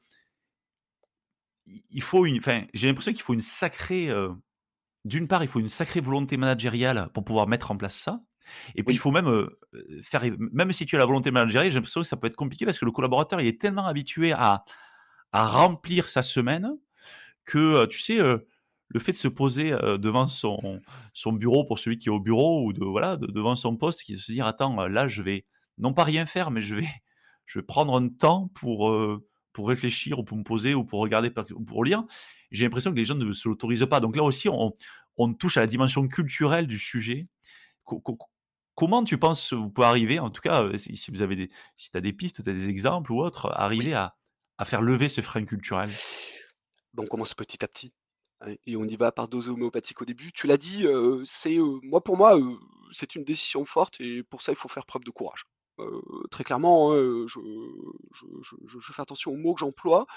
[1.66, 4.30] il faut une, enfin, j'ai l'impression qu'il faut une sacrée, euh,
[5.06, 8.22] d'une part, il faut une sacrée volonté managériale pour pouvoir mettre en place ça.
[8.76, 9.48] Et puis il faut même
[10.04, 12.66] faire, même si tu as la volonté managériale, j'ai l'impression que ça peut être compliqué
[12.66, 14.64] parce que le collaborateur il est tellement habitué à
[15.32, 16.78] à remplir sa semaine
[17.46, 20.82] que, tu sais, le fait de se poser devant son,
[21.14, 24.18] son bureau pour celui qui est au bureau ou de, voilà, devant son poste, qui
[24.18, 25.46] se dire attends, là, je vais
[25.78, 26.88] non pas rien faire, mais je vais,
[27.46, 28.94] je vais prendre un temps pour,
[29.54, 32.04] pour réfléchir ou pour me poser ou pour regarder ou pour lire.
[32.52, 34.02] J'ai l'impression que les gens ne se l'autorisent pas.
[34.02, 34.74] Donc là aussi, on,
[35.18, 37.28] on, touche à la dimension culturelle du sujet.
[38.82, 41.98] Comment tu penses vous pouvez arriver, en tout cas, si, vous avez des, si tu
[41.98, 44.16] as des pistes, tu as des exemples ou autres, arriver à,
[44.58, 45.92] à faire lever ce frein culturel?
[46.98, 47.94] On commence petit à petit
[48.40, 50.32] hein, et on y va par dose homéopathique au début.
[50.32, 50.88] Tu l'as dit,
[51.26, 52.40] c'est moi pour moi,
[52.92, 55.46] c'est une décision forte et pour ça il faut faire preuve de courage.
[56.32, 60.08] très clairement, hein, je, fais attention aux mots que j'emploie.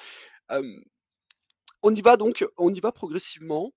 [1.83, 3.75] on y va donc, on y va progressivement.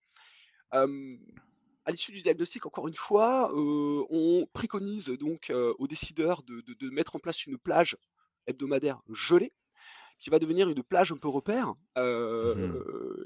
[1.88, 7.20] À l'issue du diagnostic, encore une fois, on préconise donc aux décideurs de, mettre en
[7.20, 7.98] place une plage
[8.46, 9.54] hebdomadaire gelée
[10.20, 12.74] qui va devenir une plage un peu repère, mmh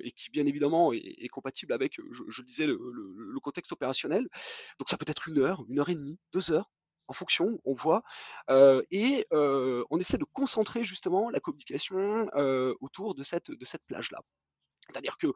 [0.04, 2.00] et qui bien évidemment est, compatible avec,
[2.30, 4.28] je, disais, le, contexte opérationnel.
[4.78, 6.70] Donc ça peut être une heure, une heure et demie, deux heures,
[7.08, 8.04] en fonction, on voit,
[8.92, 12.30] et on essaie de concentrer justement la communication
[12.80, 14.20] autour de cette, de cette plage-là.
[14.86, 15.28] C'est-à-dire que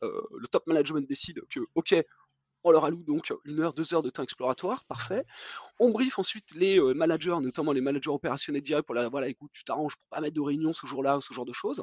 [0.00, 1.94] le top management décide que, OK,
[2.64, 5.24] on leur alloue donc une heure, deux heures de temps exploratoire, parfait.
[5.78, 9.64] On brief ensuite les managers, notamment les managers opérationnels directs, pour la voilà, écoute, tu
[9.64, 11.82] t'arranges pour pas mettre de réunion ce jour-là, ce genre de choses.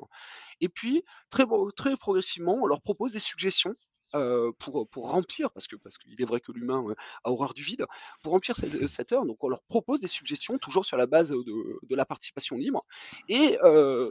[0.61, 3.75] Et puis, très, très progressivement, on leur propose des suggestions
[4.15, 7.53] euh, pour, pour remplir, parce que parce qu'il est vrai que l'humain euh, a horreur
[7.53, 7.85] du vide,
[8.23, 8.55] pour remplir
[8.87, 12.05] cette, heure, donc on leur propose des suggestions, toujours sur la base de, de la
[12.05, 12.83] participation libre,
[13.27, 13.57] et,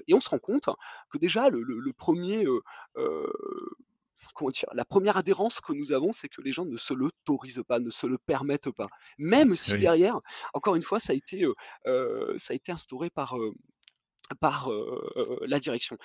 [0.06, 0.68] et, on se rend compte
[1.10, 2.46] que déjà le, le, premier
[4.72, 7.90] la première adhérence que nous avons, c'est que les gens ne se l'autorisent pas, ne
[7.90, 8.86] se le permettent pas.
[9.18, 10.20] Même si derrière,
[10.54, 11.44] encore une fois, ça a été,
[11.84, 13.36] ça a été instauré par,
[14.40, 14.70] par
[15.46, 15.96] la direction.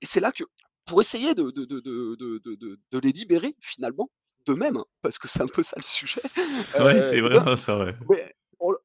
[0.00, 0.44] Et c'est là que,
[0.86, 4.10] pour essayer de, de, de, de les libérer finalement,
[4.48, 6.22] d'eux-mêmes, parce que c'est un peu ça le sujet.
[6.78, 7.94] Ouais, c'est vraiment ça, ouais.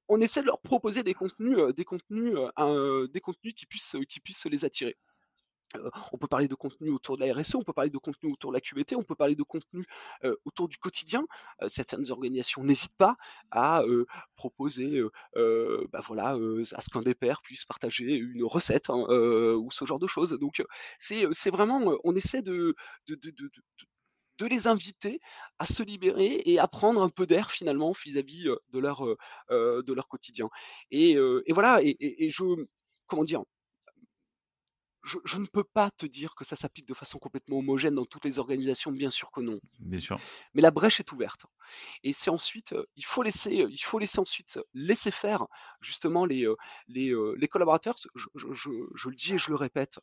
[0.07, 2.35] on, essaie de leur proposer des contenus, des contenus,
[3.13, 4.97] des contenus qui puissent, qui puissent les attirer
[6.11, 8.51] on peut parler de contenu autour de la RSE, on peut parler de contenu autour
[8.51, 9.85] de la QVT, on peut parler de contenu
[10.45, 11.25] autour du quotidien.
[11.67, 13.17] certaines organisations n'hésitent pas
[13.51, 13.83] à
[14.35, 15.01] proposer,
[15.35, 16.37] bah voilà,
[16.73, 20.31] à ce qu'un des pairs puisse partager une recette hein, ou ce genre de choses.
[20.33, 20.63] Donc
[20.99, 22.75] c'est vraiment, on essaie de,
[24.39, 25.21] les inviter
[25.57, 29.05] à se libérer et à prendre un peu d'air finalement vis-à-vis de, leur,
[29.49, 30.49] de leur quotidien.
[30.91, 31.17] Et,
[31.49, 32.43] voilà, et je,
[33.07, 33.43] comment dire,
[35.03, 38.23] je, ne peux pas te dire que ça s'applique de façon complètement homogène dans toutes
[38.23, 39.59] les organisations, bien sûr que non.
[39.79, 40.19] Bien sûr.
[40.53, 41.45] Mais la brèche est ouverte.
[42.03, 45.45] Et c'est ensuite, il faut laisser, il faut laisser ensuite laisser faire
[45.81, 46.47] justement les,
[46.87, 47.95] les, les collaborateurs.
[48.15, 49.99] Je, je, le dis et je le répète,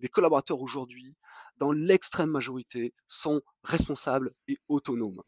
[0.00, 1.16] les collaborateurs aujourd'hui,
[1.56, 5.22] dans l'extrême majorité, sont responsables et autonomes.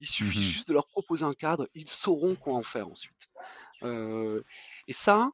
[0.00, 3.28] Il suffit mmh juste de leur proposer un cadre, ils sauront quoi en faire ensuite.
[3.82, 5.30] et ça,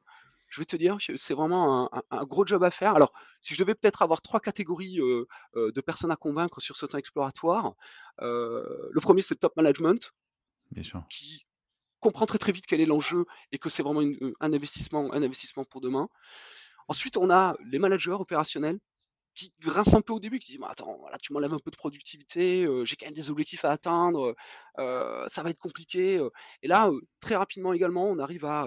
[0.53, 2.95] je vais te dire que c'est vraiment un, gros job à faire.
[2.95, 4.99] Alors, si je devais peut-être avoir trois catégories
[5.55, 7.73] de personnes à convaincre sur ce temps exploratoire,
[8.19, 10.13] le premier, c'est le top management,
[10.71, 11.03] Bien sûr.
[11.09, 11.47] qui
[11.99, 15.65] comprend très très vite quel est l'enjeu et que c'est vraiment un, investissement, un investissement
[15.65, 16.07] pour demain.
[16.87, 18.77] Ensuite, on a les managers opérationnels
[19.35, 21.71] qui grince un peu au début, qui dit: «Mais attends, voilà, tu m'enlèves un peu
[21.71, 24.35] de productivité, j'ai quand même des objectifs à atteindre,
[24.77, 26.21] ça va être compliqué»,
[26.61, 28.65] et là, très rapidement également, on arrive à,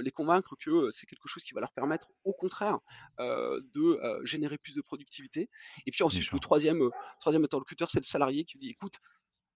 [0.00, 2.78] les convaincre que, c'est quelque chose qui va leur permettre, au contraire,
[3.18, 5.48] de, générer plus de productivité.
[5.86, 6.40] Et puis Bien ensuite le sûr.
[6.40, 6.90] 3e, heu,
[7.20, 8.96] 3e interlocuteur, c'est le salarié qui lui dit: «Écoute,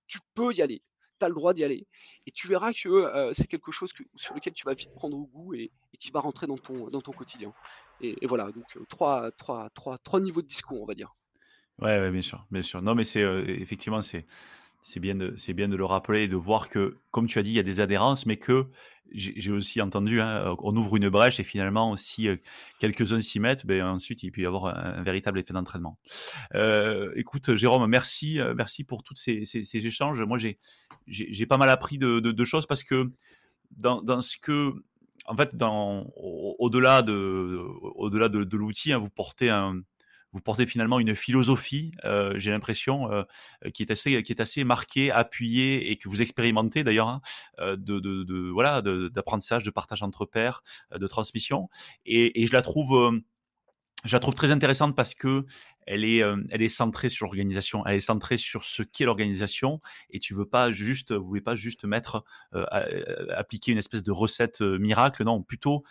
[0.06, 0.82] tu peux y aller,
[1.18, 1.86] tu as le droit d'y aller
[2.26, 5.18] et tu verras que, heu, c'est quelque chose que sur lequel tu vas vite prendre
[5.26, 7.52] goût et et qui va rentrer dans ton dans ton quotidien»
[8.00, 11.14] et voilà donc heu, 3 3 3 3 niveaux de discours, on va dire.
[11.80, 12.82] Ouais, bien sûr, bien sûr.
[12.82, 14.26] Non, mais c'est, heu, effectivement, c'est
[14.82, 17.50] c'est bien de bien de le rappeler et de voir que, comme tu as dit,
[17.50, 18.66] il y a des adhérences, mais que
[19.12, 22.40] j'ai aussi entendu, hein, heu, on ouvre une brèche et finalement si, heu,
[22.78, 25.98] quelques-uns s'y mettent, beh, ensuite il peut y avoir un véritable effet d'entraînement.
[26.54, 29.42] Heu, écoute, Jérôme, merci, merci pour toutes ces
[29.86, 30.20] échanges.
[30.20, 30.38] Moi,
[31.06, 33.10] j'ai pas mal appris de choses parce que
[33.72, 34.72] dans ce que
[35.26, 39.82] en fait, au au-delà de de de l'outil, hein, vous portez un
[40.38, 43.24] vous portez finalement une philosophie, heu, j'ai l'impression, heu,
[43.74, 47.20] qui est assez qui est assez marquée, appuyée et que vous expérimentez d'ailleurs, hein,
[47.58, 50.62] de voilà, d'apprentissage, de partage entre pairs,
[50.94, 51.68] de transmission
[52.06, 53.20] et je la trouve,
[54.04, 55.44] je la trouve très intéressante parce que
[55.90, 57.84] elle est, elle est centrée sur l'organisation.
[57.86, 59.80] Elle est centrée sur ce qu'est l'organisation
[60.10, 62.24] et tu veux pas juste vous pas juste mettre,
[63.30, 65.24] appliquer une espèce de recette, miracle.
[65.24, 65.84] Non, plutôt,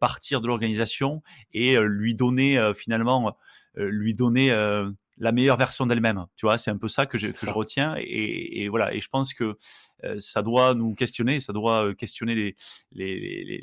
[0.00, 1.22] partir de l'organisation
[1.52, 3.36] et lui donner, finalement,
[3.76, 6.26] lui donner, heu, la meilleure version d'elle-même.
[6.36, 6.58] Tu vois?
[6.58, 9.34] C'est un peu ça que je que je retiens et et voilà et je pense
[9.34, 9.56] que,
[10.04, 12.56] heu, ça doit nous questionner, ça doit, heu, questionner les
[12.92, 13.60] les les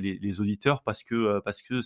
[0.00, 1.80] les les auditeurs parce que, parce que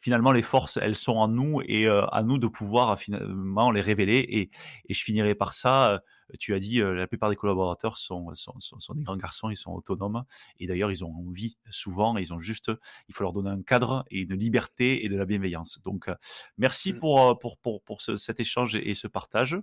[0.00, 3.80] finalement, les forces, elles sont en nous et heu, à nous de pouvoir finalement les
[3.80, 4.16] révéler.
[4.28, 4.50] Et,
[4.88, 5.92] et je finirai par ça.
[5.92, 5.98] Euh,
[6.38, 9.50] tu as dit, euh, la plupart des collaborateurs sont, sont, sont, sont des grands garçons,
[9.50, 10.24] ils sont autonomes.
[10.58, 12.70] Et d'ailleurs, ils ont envie souvent, ils ont juste,
[13.08, 15.80] il faut leur donner un cadre et une liberté et de la bienveillance.
[15.82, 16.14] Donc, euh,
[16.56, 16.98] merci Mmh.
[16.98, 19.54] pour, euh, pour, pour, pour ce- cet échange et, et ce partage.
[19.54, 19.60] Et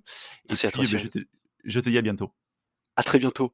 [0.50, 1.20] Merci à toi eh ben, je, te,
[1.64, 2.34] je te dis à bientôt.
[2.96, 3.54] À très bientôt.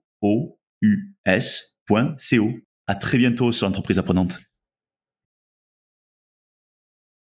[0.21, 1.97] o u s.co.
[2.87, 4.39] À très bientôt sur l'entreprise apprenante.